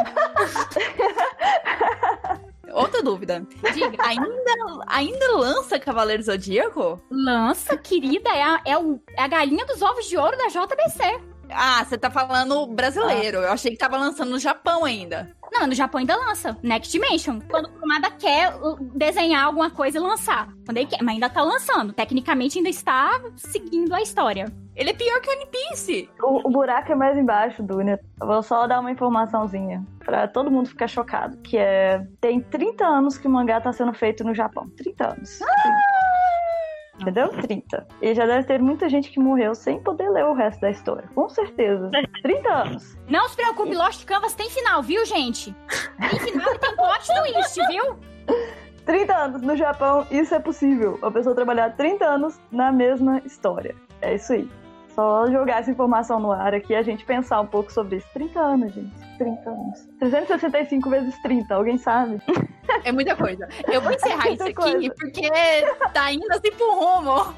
Outra 2.73 3.03
dúvida. 3.03 3.47
Diga. 3.73 3.97
Ainda, 4.07 4.85
ainda 4.87 5.37
lança 5.37 5.79
Cavaleiros 5.79 6.27
do 6.27 6.33
Zodíaco? 6.33 7.01
Lança, 7.11 7.77
querida, 7.79 8.29
é 8.31 8.42
a, 8.42 8.61
é, 8.66 8.77
o- 8.79 9.01
é 9.16 9.23
a 9.23 9.29
galinha 9.29 9.64
dos 9.64 9.81
ovos 9.81 10.07
de 10.07 10.16
ouro 10.18 10.37
da 10.37 10.49
JBC. 10.49 11.21
Ah, 11.50 11.84
você 11.84 11.96
tá 11.96 12.11
falando 12.11 12.66
brasileiro. 12.66 13.38
Eu 13.38 13.52
achei 13.52 13.70
que 13.70 13.76
tava 13.78 13.96
lançando 13.96 14.30
no 14.30 14.38
Japão 14.38 14.84
ainda. 14.84 15.30
Não, 15.52 15.66
no 15.66 15.74
Japão 15.74 15.98
ainda 15.98 16.16
lança. 16.16 16.56
Next 16.62 16.92
Dimension. 16.92 17.40
Quando 17.48 17.66
o 17.66 17.68
Kurumada 17.70 18.11
quer 18.11 18.54
uh, 18.54 18.76
desenhar 18.94 19.44
alguma 19.44 19.70
coisa 19.70 19.98
e 19.98 20.00
lançar. 20.00 20.48
Quando 20.64 20.76
ele 20.76 20.87
quer. 20.87 21.02
Mas 21.02 21.14
ainda 21.14 21.28
tá 21.28 21.42
lançando. 21.42 21.92
Tecnicamente 21.92 22.58
ainda 22.58 22.68
está 22.68 23.20
seguindo 23.37 23.94
a 23.94 24.02
história. 24.02 24.52
Ele 24.76 24.90
é 24.90 24.94
pior 24.94 25.20
que 25.20 25.28
o 25.28 25.32
One 25.32 25.46
Piece. 25.46 26.08
O, 26.22 26.48
o 26.48 26.50
buraco 26.50 26.92
é 26.92 26.94
mais 26.94 27.18
embaixo, 27.18 27.62
Dunia. 27.62 27.98
Eu 28.20 28.26
vou 28.26 28.42
só 28.42 28.66
dar 28.66 28.80
uma 28.80 28.90
informaçãozinha 28.90 29.84
pra 30.04 30.28
todo 30.28 30.50
mundo 30.50 30.68
ficar 30.68 30.87
chocado. 30.87 31.37
Que 31.38 31.56
é... 31.56 32.06
Tem 32.20 32.40
30 32.40 32.87
anos 32.87 33.18
que 33.18 33.26
o 33.26 33.30
mangá 33.30 33.61
tá 33.61 33.72
sendo 33.72 33.92
feito 33.92 34.22
no 34.22 34.34
Japão. 34.34 34.68
30 34.76 35.08
anos. 35.08 35.40
Entendeu? 37.00 37.28
30. 37.28 37.87
E 38.02 38.14
já 38.14 38.26
deve 38.26 38.46
ter 38.46 38.61
muita 38.61 38.88
gente 38.88 39.11
que 39.11 39.20
morreu 39.20 39.54
sem 39.54 39.80
poder 39.80 40.08
ler 40.11 40.24
o 40.24 40.32
resto 40.34 40.61
da 40.61 40.70
história. 40.70 41.08
Com 41.14 41.28
certeza. 41.28 41.90
30 42.22 42.52
anos. 42.52 42.98
Não 43.08 43.28
se 43.28 43.37
preocupe, 43.37 43.74
Lost 43.74 44.04
Canvas 44.04 44.34
tem 44.34 44.50
final, 44.50 44.82
viu, 44.82 45.04
gente? 45.06 45.54
Tem 46.11 46.18
final 46.20 46.54
e 46.54 46.58
tem 46.58 46.76
plot 46.76 47.06
twist, 47.06 47.66
viu? 47.68 47.98
30 48.84 49.14
anos 49.14 49.42
no 49.42 49.54
Japão, 49.54 50.06
isso 50.11 50.34
é 50.34 50.38
possível. 50.38 50.98
A 51.02 51.11
pessoa 51.11 51.34
trabalhar 51.34 51.76
30 51.76 52.04
anos 52.04 52.40
na 52.50 52.72
mesma 52.72 53.20
história. 53.24 53.76
É 54.00 54.14
isso 54.14 54.32
aí. 54.32 54.48
Só 54.94 55.30
jogar 55.30 55.61
essa 55.61 55.70
informação 55.70 56.18
no 56.18 56.32
ar 56.32 56.54
aqui 56.54 56.72
e 56.72 56.76
a 56.76 56.82
gente 56.82 57.04
pensar 57.04 57.40
um 57.40 57.46
pouco 57.46 57.70
sobre 57.72 57.96
isso. 57.98 58.06
30 58.14 58.40
anos, 58.40 58.72
gente. 58.72 58.92
30 59.18 59.50
anos. 59.50 59.88
365 60.00 60.90
vezes 60.90 61.22
30, 61.22 61.54
alguém 61.54 61.78
sabe? 61.78 62.20
É 62.85 62.92
muita 62.92 63.14
coisa. 63.16 63.48
Eu 63.70 63.81
vou 63.81 63.92
encerrar 63.92 64.28
É 64.28 64.33
isso 64.33 64.42
aqui 64.42 64.54
coisa. 64.54 64.94
porque 64.98 65.31
tá 65.92 66.12
indo 66.12 66.31
assim 66.33 66.52
pro 66.52 66.70
rumo. 66.74 67.35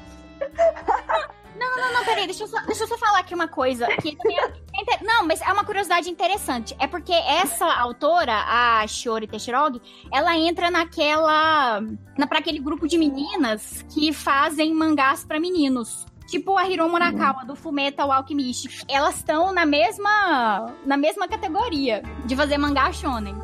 Não, 1.57 1.93
não, 1.93 2.03
peraí, 2.05 2.25
deixa 2.25 2.43
eu 2.43 2.47
só, 2.47 2.59
deixa 2.61 2.83
eu 2.83 2.87
só 2.87 2.97
falar 2.97 3.19
aqui 3.19 3.35
uma 3.35 3.47
coisa. 3.47 3.85
Que 3.97 4.09
é 4.09 4.51
inter- 4.81 5.03
não, 5.03 5.27
mas 5.27 5.41
é 5.41 5.51
uma 5.53 5.63
curiosidade 5.63 6.09
interessante. 6.09 6.75
É 6.79 6.87
porque 6.87 7.13
essa 7.13 7.65
autora, 7.65 8.33
a 8.47 8.85
Shiori 8.87 9.27
Teshirog, 9.27 9.79
ela 10.11 10.35
entra 10.35 10.71
naquela. 10.71 11.79
Na, 12.17 12.25
pra 12.25 12.39
aquele 12.39 12.57
grupo 12.59 12.87
de 12.87 12.97
meninas 12.97 13.85
que 13.93 14.11
fazem 14.11 14.73
mangás 14.73 15.23
pra 15.23 15.39
meninos. 15.39 16.05
Tipo 16.27 16.57
a 16.57 16.65
Hiro 16.67 16.87
Murakawa, 16.89 17.43
do 17.45 17.55
Fullmetal 17.55 18.11
Alchemist. 18.11 18.85
Elas 18.87 19.17
estão 19.17 19.51
na 19.53 19.65
mesma. 19.65 20.73
na 20.85 20.97
mesma 20.97 21.27
categoria 21.27 22.01
de 22.25 22.35
fazer 22.35 22.57
mangá 22.57 22.91
shonen. 22.91 23.35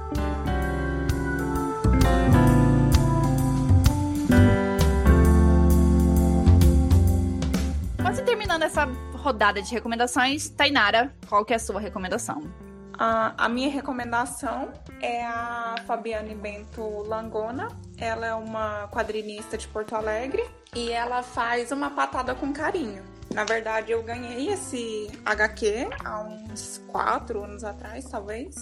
Quase 8.08 8.24
terminando 8.24 8.63
essa 8.63 8.86
rodada 9.15 9.62
de 9.62 9.70
recomendações, 9.74 10.48
Tainara, 10.48 11.13
qual 11.28 11.43
que 11.43 11.52
é 11.52 11.58
a 11.58 11.60
sua 11.60 11.78
recomendação? 11.78 12.41
A, 12.98 13.34
a 13.38 13.50
minha 13.50 13.70
recomendação 13.70 14.72
é 15.02 15.26
a 15.26 15.76
Fabiane 15.86 16.34
Bento 16.34 17.04
Langona. 17.06 17.67
Ela 17.98 18.28
é 18.28 18.34
uma 18.34 18.88
quadrinista 18.88 19.58
de 19.58 19.67
Porto 19.67 19.93
Alegre 19.93 20.41
e 20.74 20.89
ela 20.89 21.22
faz 21.22 21.74
uma 21.74 21.89
patada 21.89 22.34
com 22.34 22.54
carinho. 22.54 23.04
Na 23.34 23.43
verdade, 23.43 23.91
eu 23.91 24.02
ganhei 24.02 24.54
esse 24.54 25.12
HQ 25.26 25.89
há 26.06 26.22
uns 26.22 26.82
quatro 26.88 27.43
anos 27.43 27.65
atrás, 27.65 28.06
talvez. 28.06 28.56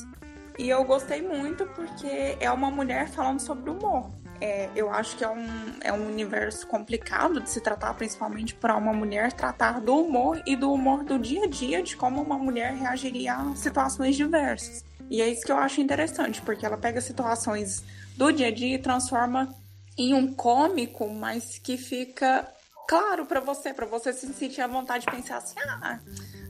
E 0.58 0.68
eu 0.68 0.84
gostei 0.84 1.22
muito 1.22 1.68
porque 1.68 2.36
é 2.40 2.50
uma 2.50 2.72
mulher 2.72 3.08
falando 3.10 3.40
sobre 3.40 3.70
humor. 3.70 4.10
É, 4.42 4.70
eu 4.76 4.90
acho 4.90 5.16
que 5.16 5.24
é 5.24 5.30
um, 5.30 5.48
é 5.82 5.94
um 5.94 6.08
universo 6.08 6.68
complicado 6.68 7.40
de 7.40 7.50
se 7.50 7.62
tratar, 7.62 7.94
principalmente 7.94 8.54
para 8.54 8.76
uma 8.76 8.94
mulher 8.94 9.32
tratar 9.32 9.80
do 9.80 9.96
humor 9.98 10.42
e 10.46 10.56
do 10.56 10.72
humor 10.72 11.04
do 11.04 11.18
dia 11.18 11.44
a 11.46 11.48
dia, 11.48 11.82
de 11.82 11.96
como 11.96 12.22
uma 12.22 12.38
mulher 12.38 12.74
reagiria 12.74 13.36
a 13.36 13.56
situações 13.56 14.16
diversas. 14.16 14.84
E 15.10 15.22
é 15.22 15.30
isso 15.30 15.46
que 15.46 15.52
eu 15.52 15.58
acho 15.58 15.80
interessante, 15.80 16.42
porque 16.42 16.66
ela 16.66 16.78
pega 16.78 17.00
situações 17.00 17.84
do 18.18 18.32
dia 18.32 18.48
a 18.48 18.52
dia 18.52 18.76
e 18.76 18.80
transforma 18.80 19.54
em 19.98 20.14
um 20.14 20.34
cômico, 20.34 21.08
mas 21.10 21.58
que 21.58 21.78
fica 21.78 22.48
claro 22.88 23.26
para 23.26 23.40
você, 23.40 23.74
para 23.74 23.86
você 23.86 24.12
se 24.14 24.32
sentir 24.34 24.62
à 24.62 24.68
vontade 24.68 25.06
de 25.06 25.12
pensar 25.12 25.38
assim: 25.38 25.56
ah, 25.60 26.00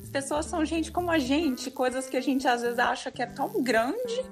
as 0.01 0.09
pessoas 0.09 0.45
são 0.45 0.63
gente 0.65 0.91
como 0.91 1.11
a 1.11 1.19
gente, 1.19 1.69
coisas 1.69 2.07
que 2.07 2.17
a 2.17 2.21
gente 2.21 2.47
às 2.47 2.61
vezes 2.61 2.79
acha 2.79 3.11
que 3.11 3.21
é 3.21 3.25
tão 3.25 3.61
grande 3.61 4.25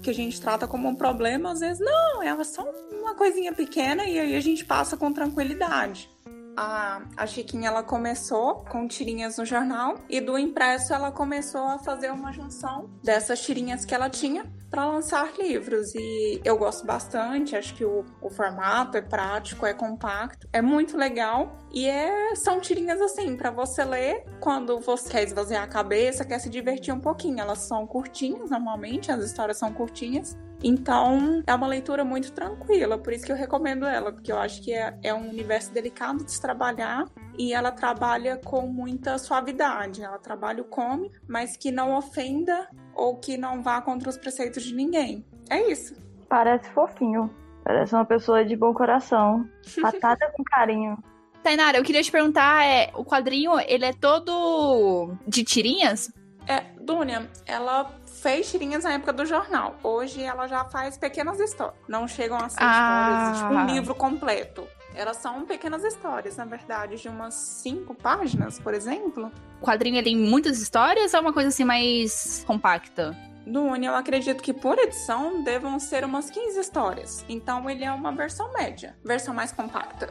que 0.00 0.10
a 0.10 0.14
gente 0.14 0.40
trata 0.40 0.66
como 0.66 0.88
um 0.88 0.94
problema, 0.94 1.52
às 1.52 1.60
vezes 1.60 1.78
não, 1.78 2.22
elas 2.22 2.48
são 2.48 2.66
uma 2.90 3.14
coisinha 3.14 3.52
pequena 3.52 4.04
e 4.04 4.18
aí 4.18 4.34
a 4.34 4.40
gente 4.40 4.64
passa 4.64 4.96
com 4.96 5.12
tranquilidade. 5.12 6.08
A, 6.56 7.02
a 7.16 7.26
Chiquinha 7.26 7.68
ela 7.68 7.82
começou 7.82 8.64
com 8.64 8.86
tirinhas 8.86 9.38
no 9.38 9.44
jornal 9.44 9.96
e 10.08 10.20
do 10.20 10.38
impresso 10.38 10.92
ela 10.92 11.10
começou 11.10 11.62
a 11.62 11.78
fazer 11.78 12.10
uma 12.10 12.32
junção 12.32 12.90
dessas 13.02 13.40
tirinhas 13.40 13.84
que 13.84 13.94
ela 13.94 14.10
tinha 14.10 14.44
para 14.70 14.86
lançar 14.86 15.32
livros. 15.38 15.94
E 15.94 16.40
eu 16.44 16.56
gosto 16.56 16.86
bastante, 16.86 17.56
acho 17.56 17.74
que 17.74 17.84
o, 17.84 18.04
o 18.22 18.30
formato 18.30 18.96
é 18.96 19.02
prático, 19.02 19.66
é 19.66 19.74
compacto, 19.74 20.48
é 20.52 20.62
muito 20.62 20.96
legal. 20.96 21.58
E 21.72 21.88
é, 21.88 22.34
são 22.36 22.60
tirinhas 22.60 23.00
assim, 23.00 23.36
para 23.36 23.50
você 23.50 23.84
ler 23.84 24.24
quando 24.38 24.78
você 24.80 25.10
quer 25.10 25.24
esvaziar 25.24 25.64
a 25.64 25.66
cabeça, 25.66 26.24
quer 26.24 26.38
se 26.38 26.48
divertir 26.48 26.94
um 26.94 27.00
pouquinho. 27.00 27.40
Elas 27.40 27.58
são 27.58 27.86
curtinhas, 27.86 28.50
normalmente, 28.50 29.10
as 29.10 29.24
histórias 29.24 29.58
são 29.58 29.72
curtinhas. 29.72 30.36
Então, 30.62 31.42
é 31.46 31.54
uma 31.54 31.66
leitura 31.66 32.04
muito 32.04 32.32
tranquila, 32.32 32.98
por 32.98 33.12
isso 33.12 33.24
que 33.24 33.32
eu 33.32 33.36
recomendo 33.36 33.86
ela, 33.86 34.12
porque 34.12 34.30
eu 34.30 34.38
acho 34.38 34.62
que 34.62 34.72
é, 34.72 34.98
é 35.02 35.14
um 35.14 35.30
universo 35.30 35.72
delicado 35.72 36.22
de 36.24 36.32
se 36.32 36.40
trabalhar 36.40 37.06
e 37.38 37.54
ela 37.54 37.72
trabalha 37.72 38.36
com 38.36 38.66
muita 38.66 39.16
suavidade. 39.16 40.02
Ela 40.02 40.18
trabalha 40.18 40.62
o 40.62 40.66
come, 40.66 41.10
mas 41.26 41.56
que 41.56 41.70
não 41.70 41.96
ofenda 41.96 42.68
ou 42.94 43.16
que 43.16 43.38
não 43.38 43.62
vá 43.62 43.80
contra 43.80 44.10
os 44.10 44.18
preceitos 44.18 44.62
de 44.62 44.74
ninguém. 44.74 45.24
É 45.48 45.70
isso. 45.70 45.94
Parece 46.28 46.70
fofinho. 46.70 47.34
Parece 47.64 47.94
uma 47.94 48.04
pessoa 48.04 48.44
de 48.44 48.54
bom 48.54 48.74
coração. 48.74 49.48
Tratada 49.74 50.30
com 50.36 50.44
carinho. 50.44 50.98
Tainara, 51.42 51.78
eu 51.78 51.82
queria 51.82 52.02
te 52.02 52.12
perguntar, 52.12 52.66
é, 52.66 52.90
o 52.94 53.04
quadrinho, 53.04 53.58
ele 53.60 53.86
é 53.86 53.92
todo 53.94 55.14
de 55.26 55.42
tirinhas? 55.42 56.12
É, 56.46 56.64
Dúnia, 56.80 57.30
ela 57.46 57.90
fez 58.20 58.50
tirinhas 58.50 58.84
na 58.84 58.92
época 58.92 59.12
do 59.12 59.24
jornal. 59.24 59.76
Hoje 59.82 60.22
ela 60.22 60.46
já 60.46 60.64
faz 60.64 60.96
pequenas 60.96 61.40
histórias. 61.40 61.76
Não 61.88 62.06
chegam 62.06 62.36
a 62.36 62.48
ser 62.48 62.58
ah. 62.60 63.32
histórias, 63.32 63.38
tipo 63.38 63.54
um 63.54 63.74
livro 63.74 63.94
completo. 63.94 64.66
Elas 64.94 65.18
são 65.18 65.46
pequenas 65.46 65.84
histórias, 65.84 66.36
na 66.36 66.44
verdade, 66.44 66.96
de 66.96 67.08
umas 67.08 67.34
cinco 67.34 67.94
páginas, 67.94 68.58
por 68.58 68.74
exemplo. 68.74 69.30
O 69.60 69.64
quadrinho 69.64 70.02
tem 70.02 70.16
muitas 70.16 70.60
histórias 70.60 71.14
ou 71.14 71.18
é 71.18 71.20
uma 71.20 71.32
coisa 71.32 71.48
assim 71.48 71.64
mais 71.64 72.44
compacta? 72.46 73.16
Do 73.46 73.62
Uni, 73.62 73.86
eu 73.86 73.94
acredito 73.94 74.42
que 74.42 74.52
por 74.52 74.78
edição 74.78 75.42
devam 75.42 75.78
ser 75.78 76.04
umas 76.04 76.28
15 76.30 76.60
histórias. 76.60 77.24
Então 77.28 77.70
ele 77.70 77.84
é 77.84 77.92
uma 77.92 78.12
versão 78.12 78.52
média, 78.52 78.96
versão 79.04 79.32
mais 79.32 79.52
compacta. 79.52 80.08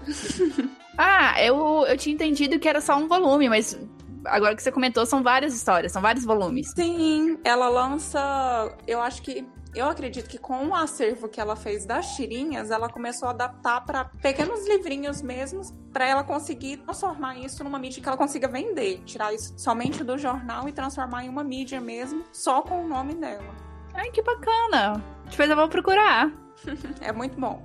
ah, 0.97 1.41
eu, 1.41 1.85
eu 1.87 1.97
tinha 1.97 2.13
entendido 2.13 2.57
que 2.57 2.67
era 2.67 2.81
só 2.81 2.95
um 2.97 3.07
volume, 3.07 3.49
mas 3.49 3.77
agora 4.25 4.55
que 4.55 4.63
você 4.63 4.71
comentou, 4.71 5.05
são 5.05 5.23
várias 5.23 5.53
histórias, 5.53 5.91
são 5.91 6.01
vários 6.01 6.25
volumes. 6.25 6.71
Sim, 6.75 7.39
ela 7.43 7.69
lança, 7.69 8.75
eu 8.88 9.01
acho 9.01 9.21
que 9.21 9.47
eu 9.73 9.88
acredito 9.88 10.27
que 10.27 10.38
com 10.38 10.67
o 10.67 10.75
acervo 10.75 11.29
que 11.29 11.39
ela 11.39 11.55
fez 11.55 11.86
das 11.86 12.15
tirinhas, 12.15 12.71
ela 12.71 12.89
começou 12.89 13.27
a 13.27 13.32
adaptar 13.32 13.82
para 13.82 14.05
pequenos 14.05 14.67
livrinhos 14.67 15.21
mesmos, 15.21 15.71
para 15.93 16.08
ela 16.08 16.23
conseguir 16.23 16.77
transformar 16.77 17.38
isso 17.38 17.63
numa 17.63 17.77
mídia 17.77 18.01
que 18.01 18.08
ela 18.08 18.17
consiga 18.17 18.47
vender, 18.47 19.01
tirar 19.05 19.34
isso 19.34 19.53
somente 19.58 20.03
do 20.03 20.17
jornal 20.17 20.67
e 20.67 20.71
transformar 20.71 21.23
em 21.23 21.29
uma 21.29 21.43
mídia 21.43 21.79
mesmo, 21.79 22.23
só 22.32 22.62
com 22.62 22.84
o 22.84 22.88
nome 22.88 23.13
dela. 23.13 23.55
Ai, 23.93 24.10
que 24.12 24.21
bacana! 24.21 25.03
Depois 25.29 25.49
eu 25.49 25.55
vou 25.55 25.67
procurar. 25.69 26.32
é 27.01 27.12
muito 27.12 27.39
bom. 27.39 27.63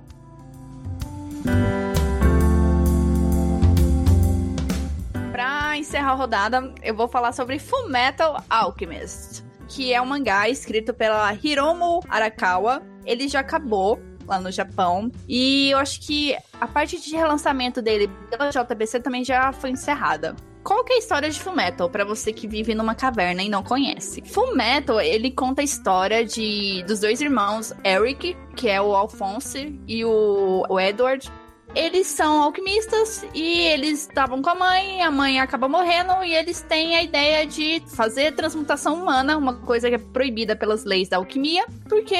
Pra 5.75 5.81
encerrar 5.81 6.11
a 6.11 6.15
rodada, 6.15 6.73
eu 6.81 6.95
vou 6.95 7.05
falar 7.05 7.33
sobre 7.33 7.59
Fullmetal 7.59 8.41
Alchemist 8.49 9.43
que 9.67 9.93
é 9.93 10.01
um 10.01 10.05
mangá 10.05 10.47
escrito 10.47 10.93
pela 10.93 11.33
Hiromu 11.33 11.99
Arakawa. 12.07 12.81
Ele 13.05 13.27
já 13.27 13.41
acabou 13.41 13.99
lá 14.25 14.39
no 14.39 14.49
Japão. 14.51 15.11
E 15.27 15.71
eu 15.71 15.77
acho 15.77 15.99
que 15.99 16.33
a 16.61 16.65
parte 16.65 16.97
de 17.01 17.13
relançamento 17.13 17.81
dele 17.81 18.09
pela 18.29 18.51
JBC 18.51 19.01
também 19.01 19.25
já 19.25 19.51
foi 19.51 19.71
encerrada. 19.71 20.33
Qual 20.63 20.81
que 20.85 20.93
é 20.93 20.95
a 20.95 20.99
história 20.99 21.29
de 21.29 21.39
Fullmetal 21.39 21.89
para 21.89 22.05
você 22.05 22.31
que 22.31 22.47
vive 22.47 22.73
numa 22.73 22.95
caverna 22.95 23.43
e 23.43 23.49
não 23.49 23.61
conhece? 23.61 24.23
Fullmetal, 24.25 25.01
ele 25.01 25.29
conta 25.29 25.59
a 25.61 25.65
história 25.65 26.23
de 26.23 26.83
dos 26.87 27.01
dois 27.01 27.19
irmãos, 27.19 27.73
Eric, 27.83 28.37
que 28.55 28.69
é 28.69 28.81
o 28.81 28.95
Alphonse, 28.95 29.77
e 29.85 30.05
o, 30.05 30.65
o 30.69 30.79
Edward, 30.79 31.29
eles 31.75 32.07
são 32.07 32.41
alquimistas 32.41 33.25
e 33.33 33.59
eles 33.59 34.01
estavam 34.01 34.41
com 34.41 34.49
a 34.49 34.55
mãe, 34.55 35.01
a 35.01 35.11
mãe 35.11 35.39
acaba 35.39 35.67
morrendo 35.67 36.23
e 36.23 36.33
eles 36.33 36.61
têm 36.61 36.95
a 36.95 37.03
ideia 37.03 37.45
de 37.45 37.83
fazer 37.95 38.33
transmutação 38.33 38.95
humana, 38.95 39.37
uma 39.37 39.55
coisa 39.55 39.89
que 39.89 39.95
é 39.95 39.99
proibida 39.99 40.55
pelas 40.55 40.85
leis 40.85 41.09
da 41.09 41.17
alquimia, 41.17 41.65
porque 41.89 42.15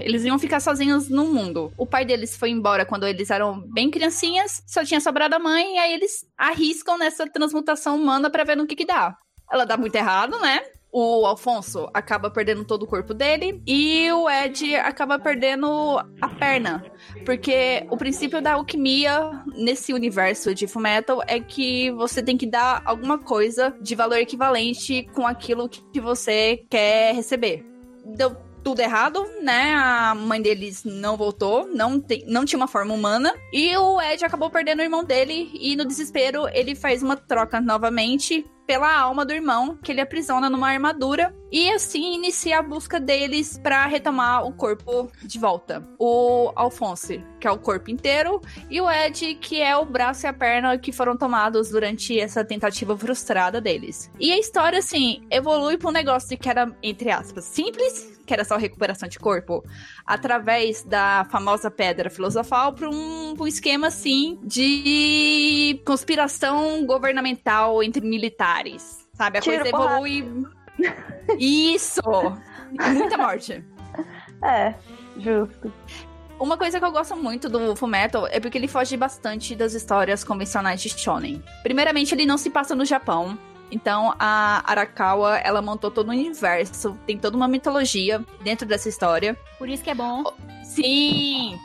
eles 0.00 0.24
iam 0.24 0.38
ficar 0.38 0.60
sozinhos 0.60 1.10
no 1.10 1.26
mundo. 1.26 1.70
O 1.76 1.86
pai 1.86 2.04
deles 2.04 2.34
foi 2.34 2.50
embora 2.50 2.86
quando 2.86 3.06
eles 3.06 3.30
eram 3.30 3.60
bem 3.60 3.90
criancinhas, 3.90 4.62
só 4.66 4.82
tinha 4.82 5.00
sobrado 5.00 5.34
a 5.34 5.38
mãe 5.38 5.74
e 5.74 5.78
aí 5.78 5.92
eles 5.92 6.24
arriscam 6.36 6.96
nessa 6.96 7.28
transmutação 7.28 7.96
humana 7.96 8.30
para 8.30 8.44
ver 8.44 8.56
no 8.56 8.66
que 8.66 8.74
que 8.74 8.86
dá. 8.86 9.14
Ela 9.52 9.64
dá 9.64 9.76
muito 9.76 9.94
errado, 9.94 10.40
né? 10.40 10.62
O 10.98 11.26
Alfonso 11.26 11.90
acaba 11.92 12.30
perdendo 12.30 12.64
todo 12.64 12.84
o 12.84 12.86
corpo 12.86 13.12
dele 13.12 13.60
e 13.66 14.10
o 14.10 14.30
Ed 14.30 14.76
acaba 14.76 15.18
perdendo 15.18 15.98
a 16.22 16.28
perna. 16.38 16.86
Porque 17.22 17.86
o 17.90 17.98
princípio 17.98 18.40
da 18.40 18.54
alquimia 18.54 19.44
nesse 19.54 19.92
universo 19.92 20.54
de 20.54 20.66
Fullmetal 20.66 21.22
é 21.26 21.38
que 21.38 21.90
você 21.90 22.22
tem 22.22 22.38
que 22.38 22.46
dar 22.46 22.80
alguma 22.86 23.18
coisa 23.18 23.76
de 23.78 23.94
valor 23.94 24.16
equivalente 24.16 25.06
com 25.12 25.26
aquilo 25.26 25.68
que 25.68 26.00
você 26.00 26.64
quer 26.70 27.14
receber. 27.14 27.62
Deu 28.02 28.34
tudo 28.64 28.80
errado, 28.80 29.22
né? 29.42 29.74
A 29.74 30.14
mãe 30.14 30.40
deles 30.40 30.82
não 30.82 31.14
voltou, 31.14 31.68
não, 31.68 32.00
tem, 32.00 32.24
não 32.26 32.46
tinha 32.46 32.58
uma 32.58 32.66
forma 32.66 32.94
humana. 32.94 33.34
E 33.52 33.76
o 33.76 34.00
Ed 34.00 34.24
acabou 34.24 34.48
perdendo 34.48 34.78
o 34.78 34.82
irmão 34.82 35.04
dele. 35.04 35.50
E 35.60 35.76
no 35.76 35.84
desespero, 35.84 36.48
ele 36.54 36.74
faz 36.74 37.02
uma 37.02 37.16
troca 37.16 37.60
novamente 37.60 38.46
pela 38.66 38.98
alma 38.98 39.24
do 39.24 39.32
irmão, 39.32 39.78
que 39.82 39.92
ele 39.92 40.00
aprisiona 40.00 40.50
numa 40.50 40.68
armadura. 40.68 41.34
E 41.50 41.70
assim 41.70 42.14
inicia 42.14 42.58
a 42.58 42.62
busca 42.62 42.98
deles 42.98 43.56
para 43.56 43.86
retomar 43.86 44.44
o 44.44 44.52
corpo 44.52 45.10
de 45.22 45.38
volta. 45.38 45.86
O 45.98 46.52
Alphonse, 46.56 47.24
que 47.38 47.46
é 47.46 47.50
o 47.50 47.58
corpo 47.58 47.90
inteiro, 47.90 48.40
e 48.68 48.80
o 48.80 48.90
Ed, 48.90 49.36
que 49.36 49.62
é 49.62 49.76
o 49.76 49.84
braço 49.84 50.26
e 50.26 50.28
a 50.28 50.32
perna 50.32 50.76
que 50.76 50.90
foram 50.90 51.16
tomados 51.16 51.70
durante 51.70 52.18
essa 52.18 52.44
tentativa 52.44 52.96
frustrada 52.98 53.60
deles. 53.60 54.10
E 54.18 54.32
a 54.32 54.38
história, 54.38 54.80
assim, 54.80 55.22
evolui 55.30 55.78
para 55.78 55.88
um 55.88 55.92
negócio 55.92 56.36
que 56.36 56.48
era, 56.48 56.70
entre 56.82 57.10
aspas, 57.10 57.44
simples, 57.44 58.16
que 58.26 58.34
era 58.34 58.44
só 58.44 58.56
recuperação 58.56 59.08
de 59.08 59.18
corpo, 59.18 59.64
através 60.04 60.82
da 60.82 61.26
famosa 61.30 61.70
pedra 61.70 62.10
filosofal, 62.10 62.72
para 62.72 62.90
um, 62.90 63.34
um 63.38 63.46
esquema, 63.46 63.86
assim, 63.86 64.38
de 64.42 65.80
conspiração 65.86 66.84
governamental 66.84 67.82
entre 67.82 68.04
militares. 68.04 68.55
Sabe? 69.14 69.38
A 69.38 69.40
Tiro 69.40 69.62
coisa 69.62 69.68
evolui. 69.68 70.46
Isso! 71.38 72.02
Muita 72.70 73.16
morte. 73.16 73.64
É, 74.44 74.74
justo. 75.18 75.72
Uma 76.38 76.58
coisa 76.58 76.78
que 76.78 76.84
eu 76.84 76.92
gosto 76.92 77.16
muito 77.16 77.48
do 77.48 77.74
Fullmetal 77.74 78.26
é 78.26 78.38
porque 78.38 78.58
ele 78.58 78.68
foge 78.68 78.94
bastante 78.96 79.54
das 79.54 79.72
histórias 79.72 80.22
convencionais 80.22 80.82
de 80.82 80.90
shonen. 80.90 81.42
Primeiramente, 81.62 82.14
ele 82.14 82.26
não 82.26 82.36
se 82.36 82.50
passa 82.50 82.74
no 82.74 82.84
Japão. 82.84 83.38
Então, 83.70 84.14
a 84.18 84.62
Arakawa, 84.70 85.38
ela 85.38 85.62
montou 85.62 85.90
todo 85.90 86.08
um 86.08 86.12
universo, 86.12 86.96
tem 87.06 87.18
toda 87.18 87.36
uma 87.36 87.48
mitologia 87.48 88.24
dentro 88.42 88.66
dessa 88.66 88.88
história. 88.88 89.34
Por 89.58 89.68
isso 89.68 89.82
que 89.82 89.90
é 89.90 89.94
bom. 89.94 90.24
Sim! 90.62 91.58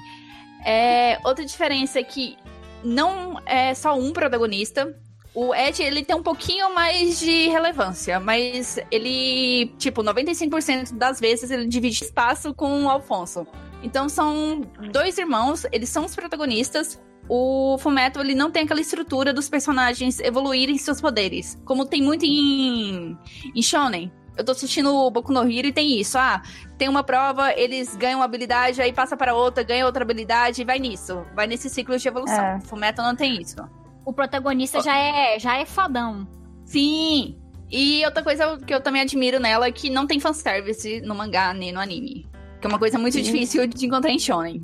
É, 0.65 1.19
outra 1.23 1.43
diferença 1.45 1.99
é 1.99 2.03
que 2.03 2.37
não 2.83 3.39
é 3.45 3.73
só 3.73 3.95
um 3.97 4.11
protagonista, 4.13 4.97
o 5.33 5.55
Ed, 5.55 5.81
ele 5.81 6.03
tem 6.03 6.15
um 6.15 6.23
pouquinho 6.23 6.73
mais 6.75 7.19
de 7.19 7.47
relevância, 7.47 8.19
mas 8.19 8.77
ele, 8.91 9.73
tipo, 9.77 10.03
95% 10.03 10.93
das 10.93 11.19
vezes 11.21 11.49
ele 11.49 11.67
divide 11.67 12.03
espaço 12.03 12.53
com 12.53 12.83
o 12.83 12.89
Alfonso. 12.89 13.47
Então 13.81 14.09
são 14.09 14.61
dois 14.91 15.17
irmãos, 15.17 15.65
eles 15.71 15.89
são 15.89 16.05
os 16.05 16.15
protagonistas. 16.15 16.99
O 17.29 17.77
Fumeto, 17.79 18.19
ele 18.19 18.35
não 18.35 18.51
tem 18.51 18.63
aquela 18.63 18.81
estrutura 18.81 19.31
dos 19.31 19.47
personagens 19.47 20.19
evoluírem 20.19 20.77
seus 20.77 20.99
poderes, 20.99 21.57
como 21.63 21.85
tem 21.85 22.01
muito 22.01 22.25
em, 22.25 23.17
em 23.55 23.61
Shonen. 23.61 24.11
Eu 24.35 24.43
tô 24.43 24.51
assistindo 24.51 24.93
o 24.93 25.09
Boku 25.09 25.31
no 25.31 25.49
Hero 25.49 25.67
e 25.67 25.73
tem 25.73 25.99
isso. 25.99 26.17
Ah, 26.17 26.41
tem 26.77 26.89
uma 26.89 27.03
prova, 27.03 27.53
eles 27.53 27.95
ganham 27.95 28.19
uma 28.19 28.25
habilidade, 28.25 28.81
aí 28.81 28.91
passa 28.91 29.15
para 29.15 29.33
outra, 29.33 29.63
ganha 29.63 29.85
outra 29.85 30.03
habilidade 30.03 30.61
e 30.61 30.65
vai 30.65 30.79
nisso. 30.79 31.25
Vai 31.33 31.47
nesse 31.47 31.69
ciclo 31.69 31.97
de 31.97 32.07
evolução. 32.07 32.43
É. 32.43 32.59
Fumeto 32.61 33.01
não 33.01 33.15
tem 33.15 33.41
isso 33.41 33.61
o 34.05 34.13
protagonista 34.13 34.79
oh. 34.79 34.81
já 34.81 34.97
é 34.97 35.39
já 35.39 35.57
é 35.57 35.65
fodão. 35.65 36.27
Sim. 36.65 37.37
E 37.69 38.03
outra 38.05 38.21
coisa 38.21 38.57
que 38.57 38.73
eu 38.73 38.81
também 38.81 39.01
admiro 39.01 39.39
nela 39.39 39.67
é 39.67 39.71
que 39.71 39.89
não 39.89 40.05
tem 40.05 40.19
fanservice 40.19 41.01
no 41.01 41.15
mangá 41.15 41.53
nem 41.53 41.71
no 41.71 41.79
anime. 41.79 42.27
Que 42.59 42.67
é 42.67 42.69
uma 42.69 42.79
coisa 42.79 42.99
muito 42.99 43.13
Sim. 43.13 43.23
difícil 43.23 43.65
de 43.67 43.85
encontrar 43.85 44.11
em 44.11 44.19
shonen. 44.19 44.63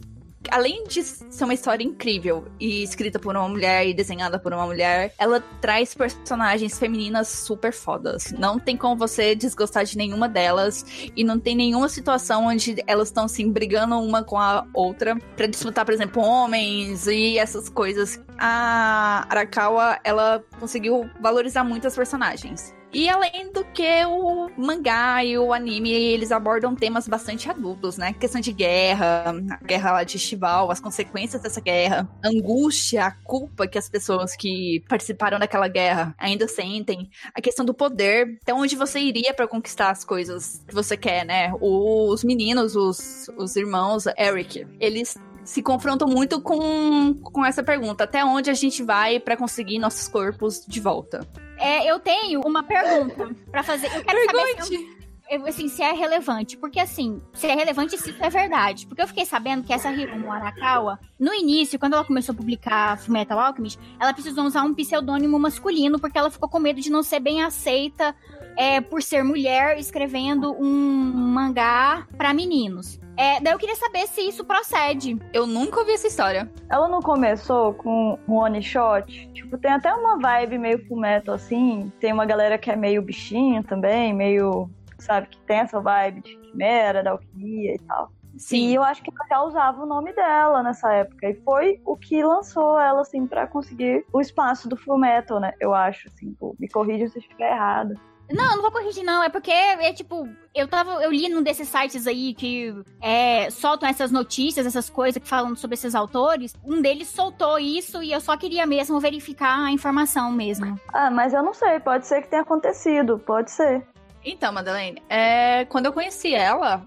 Além 0.52 0.84
de 0.86 1.04
ser 1.04 1.44
uma 1.44 1.54
história 1.54 1.84
incrível 1.84 2.46
e 2.60 2.84
escrita 2.84 3.20
por 3.20 3.36
uma 3.36 3.48
mulher 3.48 3.88
e 3.88 3.94
desenhada 3.94 4.40
por 4.40 4.54
uma 4.54 4.66
mulher, 4.66 5.14
ela 5.18 5.42
traz 5.62 5.94
personagens 5.94 6.78
femininas 6.78 7.28
super 7.28 7.74
fodas. 7.74 8.32
Não 8.32 8.60
tem 8.60 8.78
como 8.78 8.96
você 8.96 9.36
desgostar 9.36 9.86
de 9.86 9.98
nenhuma 9.98 10.28
delas 10.30 10.86
e 11.16 11.24
não 11.24 11.40
tem 11.40 11.56
nenhuma 11.56 11.90
situação 11.90 12.48
onde 12.48 12.76
elas 12.88 13.10
estão 13.10 13.26
assim 13.26 13.52
brigando 13.52 14.00
uma 14.00 14.24
com 14.24 14.38
a 14.38 14.66
outra 14.74 15.18
para 15.36 15.48
disputar, 15.48 15.86
por 15.86 15.94
exemplo, 15.94 16.22
homens 16.22 17.08
e 17.08 17.38
essas 17.38 17.70
coisas. 17.70 18.20
A 18.38 19.26
Arakawa, 19.30 20.00
ela 20.04 20.44
conseguiu 20.60 21.10
valorizar 21.20 21.64
muitas 21.64 21.96
personagens. 21.96 22.77
E 22.94 23.10
além 23.10 23.52
do 23.52 23.66
que 23.66 24.06
o 24.06 24.50
mangá 24.58 25.24
e 25.24 25.38
o 25.38 25.54
anime, 25.54 25.92
eles 25.92 26.32
abordam 26.32 26.74
temas 26.74 27.08
bastante 27.08 27.50
adultos, 27.50 27.98
né? 27.98 28.14
Questão 28.14 28.40
de 28.40 28.54
guerra, 28.54 29.36
a 29.52 29.66
guerra 29.66 29.92
lá 29.92 30.04
de 30.04 30.18
Chival, 30.18 30.72
as 30.72 30.80
consequências 30.80 31.42
dessa 31.42 31.60
guerra, 31.60 32.10
a 32.24 32.30
angústia, 32.30 33.06
a 33.06 33.12
culpa 33.12 33.68
que 33.68 33.78
as 33.78 33.90
pessoas 33.90 34.36
que 34.36 34.84
participaram 34.88 35.38
daquela 35.38 35.68
guerra 35.68 36.16
ainda 36.18 36.48
sentem, 36.48 37.10
a 37.34 37.42
questão 37.42 37.66
do 37.66 37.74
poder, 37.74 38.38
até 38.42 38.54
onde 38.54 38.76
você 38.76 39.00
iria 39.00 39.34
para 39.34 39.48
conquistar 39.48 39.90
as 39.90 40.06
coisas 40.06 40.64
que 40.66 40.74
você 40.74 40.96
quer, 40.96 41.26
né? 41.26 41.52
Os 41.60 42.24
meninos, 42.24 42.76
os, 42.76 43.30
os 43.38 43.56
irmãos, 43.58 44.06
Eric, 44.18 44.66
eles 44.80 45.18
se 45.44 45.62
confrontam 45.62 46.08
muito 46.08 46.42
com, 46.42 47.14
com 47.16 47.46
essa 47.46 47.62
pergunta: 47.62 48.06
até 48.06 48.24
onde 48.24 48.50
a 48.50 48.54
gente 48.54 48.82
vai 48.82 49.20
para 49.20 49.36
conseguir 49.36 49.78
nossos 49.78 50.08
corpos 50.08 50.66
de 50.66 50.80
volta? 50.80 51.28
É, 51.58 51.90
eu 51.90 52.00
tenho 52.00 52.42
uma 52.42 52.64
pergunta 52.64 53.36
para 53.52 53.64
fazer. 53.64 53.88
Eu 53.88 54.04
quero 54.04 54.28
Pergunte. 54.28 54.64
saber 54.64 54.64
se, 54.64 54.98
eu, 55.30 55.46
assim, 55.46 55.68
se 55.68 55.82
é 55.82 55.92
relevante. 55.92 56.58
Porque, 56.58 56.80
assim, 56.80 57.22
se 57.34 57.48
é 57.48 57.56
relevante, 57.56 57.98
se 57.98 58.12
isso 58.12 58.24
é 58.24 58.30
verdade. 58.30 58.86
Porque 58.88 59.02
eu 59.02 59.08
fiquei 59.08 59.26
sabendo 59.26 59.64
que 59.64 59.74
essa 59.74 59.92
Hiromu 59.92 60.32
Arakawa, 60.32 61.00
no 61.20 61.34
início, 61.34 61.80
quando 61.80 61.94
ela 61.94 62.06
começou 62.06 62.34
a 62.34 62.36
publicar 62.36 62.98
Fullmetal 63.00 63.40
Alchemist, 63.40 63.80
ela 64.00 64.14
precisou 64.14 64.46
usar 64.46 64.64
um 64.64 64.74
pseudônimo 64.74 65.38
masculino 65.40 66.00
porque 66.00 66.18
ela 66.18 66.30
ficou 66.30 66.48
com 66.48 66.60
medo 66.60 66.80
de 66.80 66.92
não 66.92 67.04
ser 67.04 67.20
bem 67.20 67.44
aceita 67.44 68.16
é, 68.56 68.80
por 68.82 69.02
ser 69.02 69.24
mulher 69.24 69.78
escrevendo 69.78 70.56
um 70.60 70.68
mangá 70.68 72.08
para 72.18 72.34
meninos. 72.34 73.00
É, 73.18 73.42
daí 73.42 73.52
eu 73.52 73.58
queria 73.58 73.76
saber 73.76 74.08
se 74.08 74.22
isso 74.22 74.46
procede. 74.46 75.18
Eu 75.34 75.48
nunca 75.48 75.80
ouvi 75.80 75.92
essa 75.92 76.08
história. 76.08 76.50
Ela 76.70 76.88
não 76.88 77.02
começou 77.02 77.74
com 77.74 78.18
um 78.28 78.36
one 78.36 78.62
shot? 78.62 79.28
Tipo, 79.34 79.58
tem 79.58 79.72
até 79.72 79.92
uma 79.94 80.20
vibe 80.20 80.60
meio 80.60 80.88
fumeto 80.88 81.32
assim. 81.32 81.92
Tem 82.00 82.14
uma 82.14 82.26
galera 82.26 82.58
que 82.58 82.70
é 82.70 82.76
meio 82.76 83.02
bichinho 83.02 83.64
também, 83.64 84.14
meio. 84.14 84.70
Sabe, 85.00 85.28
que 85.28 85.40
tem 85.42 85.60
essa 85.60 85.80
vibe 85.80 86.22
de 86.22 86.38
quimera, 86.38 87.04
da 87.04 87.12
alquimia 87.12 87.76
e 87.76 87.80
tal. 87.80 88.12
Sim. 88.38 88.70
E 88.70 88.76
eu 88.76 88.84
acho 88.84 89.02
que 89.04 89.12
ela 89.12 89.28
já 89.28 89.42
usava 89.44 89.84
o 89.84 89.86
nome 89.86 90.14
dela 90.14 90.62
nessa 90.64 90.92
época. 90.94 91.30
E 91.30 91.36
foi 91.36 91.82
o 91.86 91.96
que 91.96 92.24
lançou 92.24 92.80
ela, 92.80 93.02
assim, 93.02 93.26
para 93.26 93.48
conseguir 93.48 94.06
o 94.14 94.22
espaço 94.22 94.70
do 94.70 94.78
Fullmetal, 94.78 95.40
né? 95.40 95.54
Eu 95.60 95.74
acho, 95.74 96.08
assim. 96.08 96.34
Pô, 96.40 96.56
me 96.60 96.68
corrija 96.68 97.08
se 97.08 97.18
eu 97.18 97.22
estiver 97.22 97.52
errado. 97.52 97.96
Não, 98.30 98.56
não 98.56 98.62
vou 98.62 98.72
corrigir, 98.72 99.04
não. 99.04 99.24
É 99.24 99.30
porque 99.30 99.52
é 99.52 99.94
tipo, 99.94 100.28
eu 100.54 100.68
tava. 100.68 101.04
Eu 101.04 101.12
li 101.12 101.30
num 101.30 101.42
desses 101.42 101.68
sites 101.68 102.06
aí 102.06 102.34
que 102.34 102.74
é, 103.02 103.50
soltam 103.50 103.88
essas 103.88 104.12
notícias, 104.12 104.66
essas 104.66 104.90
coisas 104.90 105.22
que 105.22 105.28
falam 105.28 105.56
sobre 105.56 105.76
esses 105.76 105.96
autores. 105.96 106.54
Um 106.64 106.82
deles 106.82 107.08
soltou 107.08 107.58
isso 107.58 108.04
e 108.04 108.12
eu 108.12 108.20
só 108.20 108.36
queria 108.36 108.66
mesmo 108.66 109.00
verificar 109.00 109.66
a 109.66 109.72
informação 109.72 110.32
mesmo. 110.32 110.80
Ah, 110.94 111.10
mas 111.10 111.34
eu 111.34 111.42
não 111.42 111.54
sei, 111.54 111.80
pode 111.80 112.06
ser 112.06 112.22
que 112.22 112.30
tenha 112.30 112.42
acontecido, 112.42 113.18
pode 113.20 113.52
ser. 113.52 113.86
Então, 114.30 114.52
Madeleine, 114.52 115.02
é, 115.08 115.64
quando 115.66 115.86
eu 115.86 115.94
conheci 115.94 116.36
ela, 116.36 116.84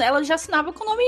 ela 0.00 0.22
já 0.22 0.36
assinava 0.36 0.72
com 0.72 0.84
o 0.84 0.86
nome 0.86 1.04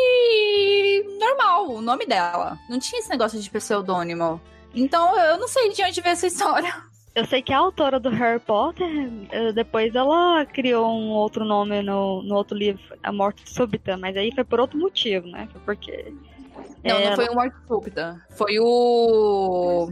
normal, 1.20 1.68
o 1.68 1.80
nome 1.80 2.04
dela. 2.06 2.58
Não 2.68 2.78
tinha 2.80 2.98
esse 2.98 3.08
negócio 3.08 3.40
de 3.40 3.48
pseudônimo. 3.48 4.40
Então, 4.74 5.16
eu 5.16 5.38
não 5.38 5.46
sei 5.46 5.70
de 5.70 5.82
onde 5.84 6.00
veio 6.00 6.12
essa 6.12 6.26
história. 6.26 6.74
Eu 7.16 7.24
sei 7.24 7.40
que 7.40 7.50
a 7.50 7.56
autora 7.56 7.98
do 7.98 8.10
Harry 8.10 8.38
Potter, 8.38 8.86
eh, 9.30 9.50
depois 9.50 9.94
ela 9.94 10.44
criou 10.44 10.86
um 10.86 11.12
outro 11.12 11.46
nome 11.46 11.80
no, 11.80 12.22
no 12.22 12.34
outro 12.34 12.54
livro, 12.54 12.82
A 13.02 13.10
Morte 13.10 13.50
Súbita, 13.50 13.96
mas 13.96 14.14
aí 14.18 14.30
foi 14.34 14.44
por 14.44 14.60
outro 14.60 14.78
motivo, 14.78 15.26
né? 15.28 15.48
Foi 15.50 15.60
porque. 15.62 16.14
Não, 16.84 16.94
ela... 16.94 17.08
não 17.08 17.16
foi 17.16 17.28
o 17.28 17.34
Morte 17.34 17.56
Súbita. 17.66 18.22
Foi 18.32 18.58
o. 18.60 19.88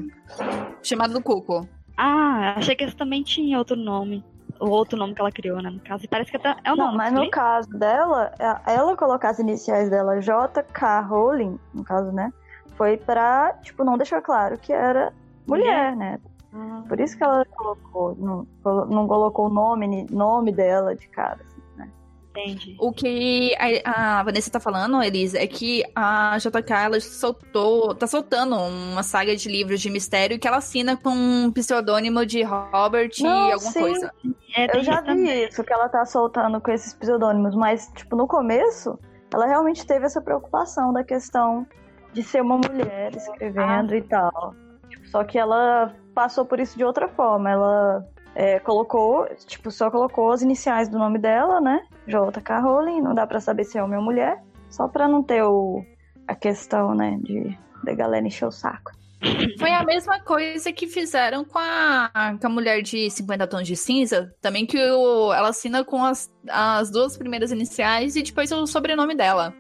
Chamado 0.83 1.15
do 1.15 1.23
Cuco. 1.23 1.67
Ah, 1.97 2.57
achei 2.59 2.77
que 2.77 2.85
esse 2.85 2.95
também 2.95 3.23
tinha 3.23 3.57
outro 3.57 3.75
nome. 3.75 4.23
O 4.61 4.69
outro 4.69 4.99
nome 4.99 5.15
que 5.15 5.21
ela 5.23 5.33
criou, 5.33 5.63
né? 5.63 5.71
No 5.71 5.81
caso, 5.81 6.05
e 6.05 6.09
parece 6.09 6.31
que 6.31 6.37
é 6.37 6.73
o 6.73 6.77
nome. 6.77 6.91
Não, 6.91 6.95
mas 6.95 7.11
no 7.11 7.31
caso 7.31 7.71
dela, 7.71 8.35
é, 8.39 8.75
ela 8.75 8.95
colocar 8.99 9.31
as 9.31 9.39
iniciais 9.39 9.89
dela, 9.89 10.21
J.K. 10.21 11.01
Rowling, 11.01 11.59
no 11.73 11.85
caso, 11.85 12.13
né? 12.13 12.31
Foi 12.77 12.99
pra, 12.99 13.55
tipo, 13.63 13.83
não 13.83 13.97
deixar 13.97 14.21
claro 14.21 14.59
que 14.59 14.75
era 14.75 15.11
mulher, 15.47 15.93
mulher. 15.93 15.97
né? 15.97 16.21
Uhum. 16.55 16.83
Por 16.85 17.01
isso 17.01 17.19
que 17.19 17.25
ela 17.25 17.45
colocou, 17.45 18.15
não, 18.17 18.47
não 18.87 19.09
colocou 19.09 19.47
o 19.47 19.53
nome, 19.53 20.07
nome 20.09 20.53
dela 20.53 20.95
de 20.95 21.09
cara. 21.09 21.41
Assim, 21.45 21.63
né? 21.77 21.91
Entendi. 22.31 22.77
O 22.79 22.93
que 22.93 23.53
a, 23.85 24.19
a, 24.21 24.23
Vanessa 24.23 24.53
tá 24.53 24.61
falando, 24.61 25.03
Elisa, 25.03 25.37
é 25.37 25.49
que 25.49 25.83
a 25.97 26.39
JK 26.39 26.73
ela 26.73 27.01
soltou, 27.01 27.93
tá 27.93 28.07
soltando 28.07 28.55
uma 28.55 29.03
saga 29.03 29.35
de 29.35 29.49
livros 29.49 29.81
de 29.81 29.91
mistério 29.91 30.39
que 30.39 30.47
ela 30.47 30.59
assina 30.59 30.97
com 30.97 31.11
um 31.11 31.51
pseudônimo 31.51 32.25
de 32.25 32.45
Robert 32.45 33.11
não, 33.21 33.49
e 33.49 33.53
alguma 33.53 33.73
sim. 33.73 33.81
coisa. 33.81 34.13
É, 34.57 34.77
Eu 34.77 34.85
já 34.85 35.01
vi 35.01 35.07
também. 35.09 35.45
isso, 35.49 35.65
que 35.65 35.73
ela 35.73 35.89
tá 35.89 36.05
soltando 36.07 36.61
com 36.61 36.71
esses 36.71 36.95
pseudônimos, 36.95 37.57
mas, 37.57 37.91
tipo, 37.97 38.15
no 38.15 38.29
começo, 38.29 38.97
ela 39.33 39.47
realmente 39.47 39.85
teve 39.85 40.07
essa 40.07 40.21
preocupação 40.21 40.93
da 40.93 41.03
questão 41.03 41.67
de 42.13 42.23
ser 42.23 42.43
uma 42.43 42.59
mulher 42.59 43.13
escrevendo 43.17 43.93
ah. 43.93 43.97
e 43.97 44.03
tal. 44.03 44.55
Tipo, 44.89 45.09
só 45.09 45.25
que 45.25 45.37
ela 45.37 45.93
passou 46.15 46.45
por 46.45 46.61
isso 46.61 46.77
de 46.77 46.85
outra 46.85 47.09
forma. 47.09 47.51
Ela 47.51 48.07
é, 48.35 48.59
colocou, 48.61 49.27
tipo, 49.47 49.71
só 49.71 49.91
colocou 49.91 50.33
as 50.33 50.43
iniciais 50.43 50.89
do 50.89 50.99
nome 50.99 51.19
dela, 51.19 51.61
né? 51.61 51.83
J.K. 52.07 52.61
Rowling, 52.61 53.01
não 53.01 53.15
dá 53.15 53.27
para 53.27 53.41
saber 53.41 53.65
se 53.65 53.79
é 53.79 53.83
homem 53.83 53.99
ou 53.99 54.05
mulher, 54.05 54.43
só 54.69 54.89
pra 54.89 55.09
não 55.09 55.23
ter 55.23 55.43
o, 55.43 55.85
a 56.27 56.35
questão, 56.35 56.95
né, 56.95 57.19
de 57.23 57.57
da 57.85 57.95
galera 57.95 58.27
encher 58.27 58.47
o 58.47 58.51
saco. 58.51 58.93
Foi 59.59 59.71
a 59.71 59.83
mesma 59.85 60.21
coisa 60.21 60.73
que 60.73 60.87
fizeram 60.87 61.45
com 61.45 61.59
a, 61.59 62.11
com 62.41 62.47
a 62.47 62.51
mulher 62.51 62.83
de 62.83 63.09
50 63.09 63.47
tons 63.47 63.67
de 63.67 63.77
cinza, 63.77 64.35
também 64.41 64.67
que 64.67 64.79
o, 64.79 65.33
ela 65.33 65.49
assina 65.49 65.85
com 65.85 66.05
as, 66.05 66.31
as 66.49 66.91
duas 66.91 67.17
primeiras 67.17 67.51
iniciais 67.51 68.17
e 68.17 68.23
depois 68.23 68.51
o 68.53 68.67
sobrenome 68.67 69.15
dela. 69.15 69.55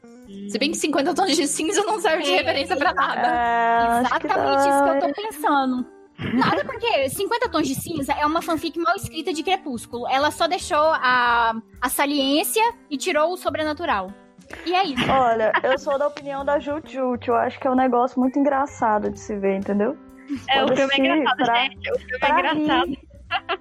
Se 0.48 0.58
bem 0.58 0.70
que 0.70 0.76
50 0.76 1.14
tons 1.14 1.36
de 1.36 1.46
cinza 1.46 1.82
não 1.84 2.00
serve 2.00 2.24
de 2.24 2.32
é, 2.32 2.36
referência 2.38 2.76
para 2.76 2.92
nada. 2.92 3.20
É, 3.20 4.00
Exatamente 4.00 4.62
que 4.62 4.68
isso 4.68 4.82
que 4.82 4.90
eu 4.90 5.00
tô 5.00 5.22
pensando. 5.22 5.86
Nada 6.18 6.64
porque 6.64 7.08
50 7.08 7.48
Tons 7.48 7.66
de 7.66 7.74
Cinza 7.74 8.12
é 8.12 8.24
uma 8.24 8.40
fanfic 8.40 8.78
mal 8.78 8.94
escrita 8.94 9.32
de 9.32 9.42
Crepúsculo. 9.42 10.08
Ela 10.08 10.30
só 10.30 10.46
deixou 10.46 10.92
a, 10.92 11.54
a 11.80 11.88
saliência 11.88 12.62
e 12.88 12.96
tirou 12.96 13.32
o 13.32 13.36
sobrenatural. 13.36 14.12
E 14.64 14.74
é 14.74 14.84
isso. 14.84 15.10
Olha, 15.10 15.52
eu 15.62 15.78
sou 15.78 15.98
da 15.98 16.06
opinião 16.06 16.44
da 16.44 16.58
Jut 16.58 16.94
Eu 16.96 17.34
acho 17.34 17.58
que 17.58 17.66
é 17.66 17.70
um 17.70 17.74
negócio 17.74 18.20
muito 18.20 18.38
engraçado 18.38 19.10
de 19.10 19.18
se 19.18 19.36
ver, 19.36 19.56
entendeu? 19.56 19.96
É, 20.48 20.60
pode 20.60 20.72
o 20.72 20.88
filme 20.88 21.08
é 21.08 21.16
engraçado, 21.16 21.36
pra, 21.36 21.54
gente. 21.62 21.90
O 21.90 21.98
filme 21.98 22.18
é 22.20 22.30
engraçado. 22.30 22.86
Rir. 22.86 23.08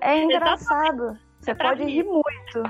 É 0.02 0.18
engraçado. 0.24 1.18
Você 1.40 1.56
pode 1.56 1.84
rir 1.84 2.04
muito. 2.04 2.64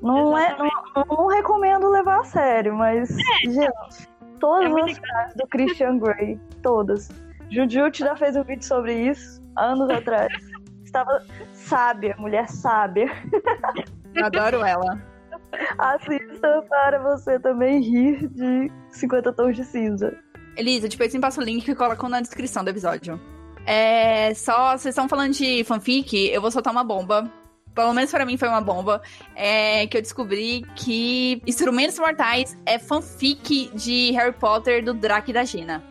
Não, 0.00 0.36
é, 0.36 0.56
não, 0.58 1.04
não, 1.08 1.26
recomendo 1.26 1.88
levar 1.88 2.20
a 2.20 2.24
sério, 2.24 2.74
mas, 2.74 3.10
é. 3.10 3.50
gente, 3.50 4.08
todas 4.38 4.76
é 4.76 4.80
as 4.82 4.98
frases 4.98 5.34
do 5.34 5.46
Christian 5.48 5.98
Grey, 5.98 6.38
todas. 6.62 7.08
Jujutsu 7.50 8.04
já 8.04 8.16
fez 8.16 8.36
um 8.36 8.42
vídeo 8.42 8.64
sobre 8.64 9.10
isso 9.10 9.42
anos 9.56 9.90
atrás. 9.90 10.32
Estava 10.84 11.24
sábia, 11.52 12.14
mulher 12.18 12.48
sábia. 12.48 13.10
Adoro 14.22 14.64
ela. 14.64 15.02
Assista 15.78 16.62
para 16.68 17.00
você 17.00 17.38
também 17.38 17.80
rir 17.80 18.28
de 18.28 18.70
50 18.90 19.32
tons 19.32 19.56
de 19.56 19.64
cinza. 19.64 20.16
Elisa, 20.56 20.88
depois 20.88 21.12
me 21.12 21.20
passa 21.20 21.40
o 21.40 21.44
link 21.44 21.64
que 21.64 21.74
colocam 21.74 22.08
na 22.08 22.20
descrição 22.20 22.62
do 22.62 22.70
episódio. 22.70 23.20
É, 23.66 24.34
só, 24.34 24.76
vocês 24.76 24.92
estão 24.92 25.08
falando 25.08 25.32
de 25.32 25.64
fanfic, 25.64 26.28
eu 26.28 26.40
vou 26.40 26.50
soltar 26.50 26.72
uma 26.72 26.84
bomba. 26.84 27.30
Pelo 27.74 27.92
menos 27.92 28.10
para 28.10 28.24
mim 28.24 28.36
foi 28.36 28.48
uma 28.48 28.60
bomba. 28.60 29.02
É 29.34 29.86
que 29.88 29.96
eu 29.96 30.02
descobri 30.02 30.64
que 30.76 31.42
Instrumentos 31.44 31.98
Mortais 31.98 32.56
é 32.64 32.78
fanfic 32.78 33.70
de 33.74 34.12
Harry 34.12 34.32
Potter 34.32 34.84
do 34.84 34.94
Draco 34.94 35.30
e 35.30 35.32
da 35.32 35.44
Gina. 35.44 35.82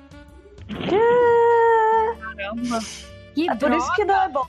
Caramba. 2.35 2.79
Que 3.33 3.49
é 3.49 3.55
por 3.55 3.71
isso 3.71 3.95
que 3.95 4.05
não 4.05 4.21
é 4.21 4.29
bom. 4.29 4.45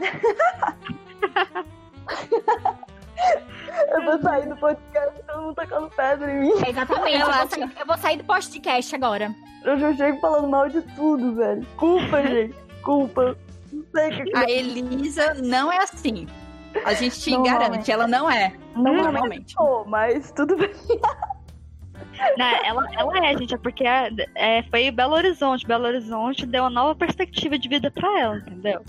Eu 3.92 4.04
vou 4.04 4.20
sair 4.20 4.48
do 4.48 4.56
podcast, 4.56 5.22
todo 5.26 5.42
mundo 5.42 5.54
tacando 5.54 5.88
pedra 5.90 6.32
em 6.32 6.40
mim. 6.40 6.52
exatamente, 6.66 7.20
eu, 7.20 7.26
vou 7.26 7.48
sair, 7.48 7.72
eu 7.78 7.86
vou 7.86 7.98
sair 7.98 8.16
do 8.16 8.24
podcast 8.24 8.94
agora. 8.94 9.34
Eu 9.64 9.78
já 9.78 9.94
chego 9.94 10.20
falando 10.20 10.48
mal 10.48 10.68
de 10.68 10.82
tudo, 10.94 11.34
velho. 11.36 11.66
Culpa, 11.76 12.22
gente. 12.22 12.54
Culpa. 12.82 13.36
Não 13.72 13.84
sei 13.94 14.08
o 14.08 14.24
que 14.24 14.36
A 14.36 14.50
Elisa 14.50 15.34
não 15.34 15.72
é 15.72 15.78
assim. 15.78 16.26
A 16.84 16.94
gente 16.94 17.20
te 17.20 17.42
garante, 17.42 17.90
ela 17.90 18.06
não 18.06 18.30
é. 18.30 18.52
Não 18.74 18.96
normalmente. 18.96 19.54
Não, 19.56 19.84
mas 19.84 20.32
tudo 20.32 20.56
bem. 20.56 20.72
Não, 22.36 22.46
ela, 22.64 22.88
ela 22.96 23.26
é, 23.26 23.36
gente, 23.36 23.54
é 23.54 23.58
porque 23.58 23.84
é, 23.84 24.10
é, 24.34 24.62
foi 24.64 24.90
Belo 24.90 25.14
Horizonte. 25.14 25.66
Belo 25.66 25.86
Horizonte 25.86 26.46
deu 26.46 26.62
uma 26.62 26.70
nova 26.70 26.94
perspectiva 26.94 27.58
de 27.58 27.68
vida 27.68 27.90
pra 27.90 28.20
ela, 28.20 28.36
entendeu? 28.38 28.82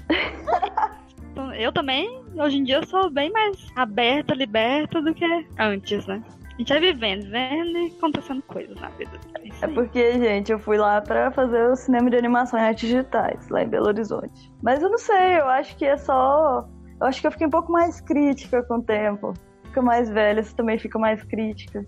Então, 1.32 1.52
eu 1.56 1.72
também, 1.72 2.22
hoje 2.36 2.58
em 2.58 2.64
dia, 2.64 2.76
eu 2.76 2.86
sou 2.86 3.10
bem 3.10 3.32
mais 3.32 3.68
aberta, 3.76 4.36
liberta 4.36 5.02
do 5.02 5.14
que 5.16 5.26
antes, 5.58 6.06
né? 6.06 6.22
A 6.54 6.58
gente 6.60 6.70
vai 6.70 6.80
vivendo, 6.80 7.32
vendo 7.32 7.78
e 7.80 7.88
acontecendo 7.98 8.44
coisas 8.44 8.80
na 8.80 8.90
vida. 8.90 9.20
É, 9.42 9.66
é 9.66 9.68
porque, 9.68 10.20
gente, 10.20 10.52
eu 10.52 10.60
fui 10.60 10.78
lá 10.78 11.02
pra 11.02 11.32
fazer 11.32 11.68
o 11.68 11.76
cinema 11.76 12.12
de 12.12 12.18
animação 12.18 12.60
em 12.60 12.64
artes 12.64 12.88
digitais, 12.88 13.50
lá 13.50 13.64
em 13.64 13.68
Belo 13.68 13.88
Horizonte. 13.88 14.52
Mas 14.62 14.84
eu 14.84 14.90
não 14.92 15.00
sei, 15.00 15.40
eu 15.40 15.48
acho 15.48 15.76
que 15.76 15.86
é 15.86 15.98
só. 15.98 16.68
Eu 17.02 17.08
acho 17.08 17.20
que 17.20 17.26
eu 17.26 17.32
fiquei 17.32 17.48
um 17.48 17.50
pouco 17.50 17.72
mais 17.72 18.00
crítica 18.00 18.62
com 18.62 18.76
o 18.76 18.84
tempo. 18.84 19.34
Fica 19.66 19.82
mais 19.82 20.08
velha, 20.12 20.44
você 20.44 20.56
também 20.56 20.78
fica 20.78 21.00
mais 21.00 21.24
crítica. 21.24 21.84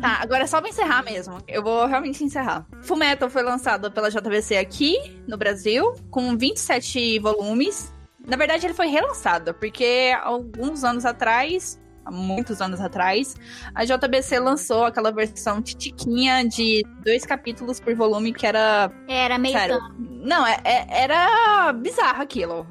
Tá, 0.00 0.18
agora 0.20 0.44
é 0.44 0.46
só 0.46 0.60
pra 0.60 0.70
encerrar 0.70 1.02
mesmo. 1.02 1.38
Eu 1.46 1.62
vou 1.62 1.86
realmente 1.86 2.24
encerrar. 2.24 2.66
Fullmetal 2.82 3.28
foi 3.28 3.42
lançado 3.42 3.90
pela 3.90 4.10
JVC 4.10 4.56
aqui, 4.56 5.22
no 5.26 5.36
Brasil, 5.36 5.94
com 6.10 6.36
27 6.36 7.18
volumes. 7.18 7.92
Na 8.26 8.36
verdade, 8.36 8.66
ele 8.66 8.74
foi 8.74 8.86
relançado, 8.86 9.54
porque 9.54 10.16
alguns 10.22 10.84
anos 10.84 11.04
atrás 11.04 11.78
há 12.04 12.10
muitos 12.10 12.60
anos 12.60 12.80
atrás, 12.80 13.36
a 13.74 13.84
JBC 13.84 14.38
lançou 14.38 14.84
aquela 14.84 15.10
versão 15.10 15.62
titiquinha 15.62 16.46
de 16.46 16.82
dois 17.04 17.24
capítulos 17.24 17.78
por 17.78 17.94
volume 17.94 18.32
que 18.32 18.46
era. 18.46 18.90
Era 19.08 19.38
meio. 19.38 19.56
Sério, 19.56 19.80
não, 19.98 20.46
é, 20.46 20.58
é, 20.64 20.86
era 21.02 21.72
bizarro 21.72 22.22
aquilo. 22.22 22.66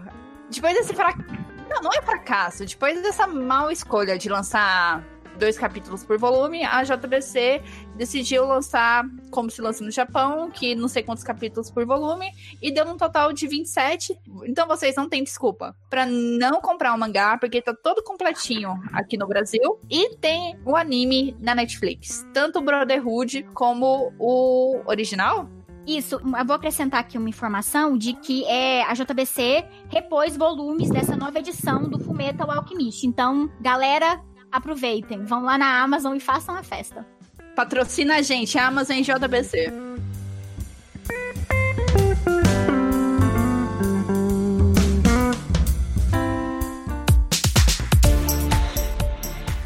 Depois 0.50 0.74
desse 0.74 0.94
fracasso. 0.94 1.39
Não, 1.70 1.82
não 1.84 1.92
é 1.92 2.02
fracasso. 2.02 2.65
Depois 2.65 3.02
dessa 3.02 3.28
mal 3.28 3.70
escolha 3.70 4.18
de 4.18 4.28
lançar 4.28 5.04
dois 5.39 5.58
capítulos 5.58 6.04
por 6.04 6.17
volume, 6.17 6.63
a 6.63 6.84
JBC 6.84 7.63
decidiu 7.95 8.45
lançar 8.45 9.06
como 9.32 9.49
se 9.49 9.62
lança 9.62 9.84
no 9.84 9.89
Japão, 9.89 10.52
que 10.52 10.75
não 10.75 10.88
sei 10.88 11.02
quantos 11.02 11.23
capítulos 11.23 11.71
por 11.71 11.86
volume, 11.86 12.30
e 12.62 12.71
deu 12.71 12.86
um 12.86 12.97
total 12.97 13.32
de 13.32 13.47
27. 13.47 14.19
Então 14.43 14.67
vocês 14.67 14.95
não 14.95 15.08
têm 15.08 15.23
desculpa 15.23 15.75
para 15.89 16.06
não 16.06 16.62
comprar 16.62 16.93
o 16.93 16.99
mangá, 16.99 17.38
porque 17.38 17.62
tá 17.62 17.73
todo 17.73 18.04
completinho 18.04 18.80
aqui 18.93 19.17
no 19.17 19.28
Brasil. 19.28 19.80
E 19.89 20.15
tem 20.17 20.60
o 20.65 20.75
anime 20.75 21.36
na 21.39 21.56
Netflix, 21.56 22.28
tanto 22.34 22.60
o 22.60 22.62
Brotherhood 22.62 23.43
como 23.54 24.13
o 24.19 24.82
original. 24.86 25.49
Isso, 25.88 26.15
eu 26.15 26.45
vou 26.45 26.56
acrescentar 26.56 26.99
aqui 26.99 27.17
uma 27.17 27.30
informação 27.30 27.97
de 27.97 28.13
que 28.13 28.45
é, 28.45 28.84
a 28.84 28.93
JBC 28.93 29.65
repôs 29.89 30.38
volumes 30.38 30.91
dessa 30.91 31.15
nova 31.15 31.39
edição 31.39 31.89
do 31.89 31.97
Fullmetal 31.97 32.52
Alchemist. 32.52 33.08
Então, 33.08 33.49
galera, 33.60 34.21
aproveitem, 34.52 35.24
vão 35.26 35.44
lá 35.44 35.58
na 35.58 35.82
Amazon 35.82 36.16
e 36.16 36.20
façam 36.20 36.56
a 36.56 36.64
festa. 36.64 37.06
Patrocina 37.56 38.18
a 38.18 38.22
gente, 38.22 38.58
Amazon 38.58 38.98
e 38.98 39.02
JBC. 39.02 39.72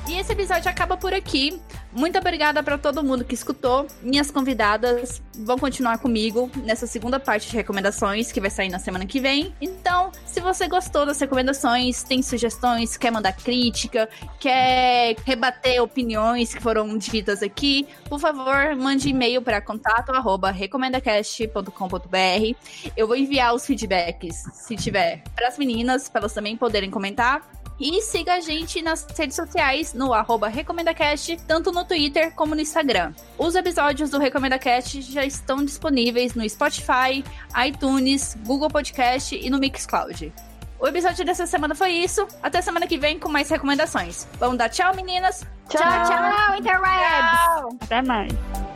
E 0.07 0.13
esse 0.19 0.31
episódio 0.31 0.69
acaba 0.69 0.97
por 0.97 1.13
aqui. 1.13 1.61
Muito 1.95 2.17
obrigada 2.17 2.63
para 2.63 2.75
todo 2.75 3.03
mundo 3.03 3.23
que 3.23 3.35
escutou. 3.35 3.85
Minhas 4.01 4.31
convidadas 4.31 5.21
vão 5.37 5.59
continuar 5.59 5.99
comigo 5.99 6.49
nessa 6.63 6.87
segunda 6.87 7.19
parte 7.19 7.47
de 7.49 7.55
recomendações 7.55 8.31
que 8.31 8.41
vai 8.41 8.49
sair 8.49 8.69
na 8.69 8.79
semana 8.79 9.05
que 9.05 9.19
vem. 9.19 9.53
Então, 9.61 10.11
se 10.25 10.39
você 10.39 10.67
gostou 10.67 11.05
das 11.05 11.19
recomendações, 11.19 12.01
tem 12.01 12.23
sugestões, 12.23 12.97
quer 12.97 13.11
mandar 13.11 13.33
crítica, 13.33 14.09
quer 14.39 15.15
rebater 15.23 15.79
opiniões 15.81 16.51
que 16.53 16.61
foram 16.61 16.97
ditas 16.97 17.43
aqui, 17.43 17.87
por 18.09 18.19
favor, 18.19 18.75
mande 18.75 19.09
e-mail 19.09 19.39
para 19.41 19.61
contato@recomendacast.com.br. 19.61 22.55
Eu 22.97 23.05
vou 23.05 23.15
enviar 23.15 23.53
os 23.53 23.67
feedbacks, 23.67 24.45
se 24.53 24.75
tiver, 24.75 25.21
para 25.35 25.47
as 25.47 25.59
meninas, 25.59 26.09
para 26.09 26.21
elas 26.21 26.33
também 26.33 26.57
poderem 26.57 26.89
comentar. 26.89 27.47
E 27.85 28.01
siga 28.01 28.35
a 28.35 28.39
gente 28.39 28.81
nas 28.81 29.05
redes 29.13 29.35
sociais 29.35 29.93
no 29.93 30.13
arroba 30.13 30.47
RecomendaCast, 30.47 31.35
tanto 31.45 31.69
no 31.69 31.83
Twitter 31.83 32.33
como 32.33 32.55
no 32.55 32.61
Instagram. 32.61 33.13
Os 33.37 33.55
episódios 33.55 34.09
do 34.09 34.19
RecomendaCast 34.19 35.01
já 35.01 35.25
estão 35.25 35.65
disponíveis 35.65 36.33
no 36.33 36.49
Spotify, 36.49 37.25
iTunes, 37.67 38.37
Google 38.45 38.69
Podcast 38.69 39.35
e 39.35 39.49
no 39.49 39.59
Mixcloud. 39.59 40.31
O 40.79 40.87
episódio 40.87 41.25
dessa 41.25 41.45
semana 41.45 41.75
foi 41.75 41.91
isso. 41.91 42.25
Até 42.41 42.61
semana 42.61 42.87
que 42.87 42.97
vem 42.97 43.19
com 43.19 43.27
mais 43.27 43.49
recomendações. 43.49 44.29
Vamos 44.39 44.57
dar 44.57 44.69
tchau, 44.69 44.95
meninas. 44.95 45.45
Tchau, 45.67 45.81
tchau, 45.81 46.05
tchau 46.05 46.57
Interwebs. 46.57 47.77
Até 47.81 48.01
mais. 48.01 48.72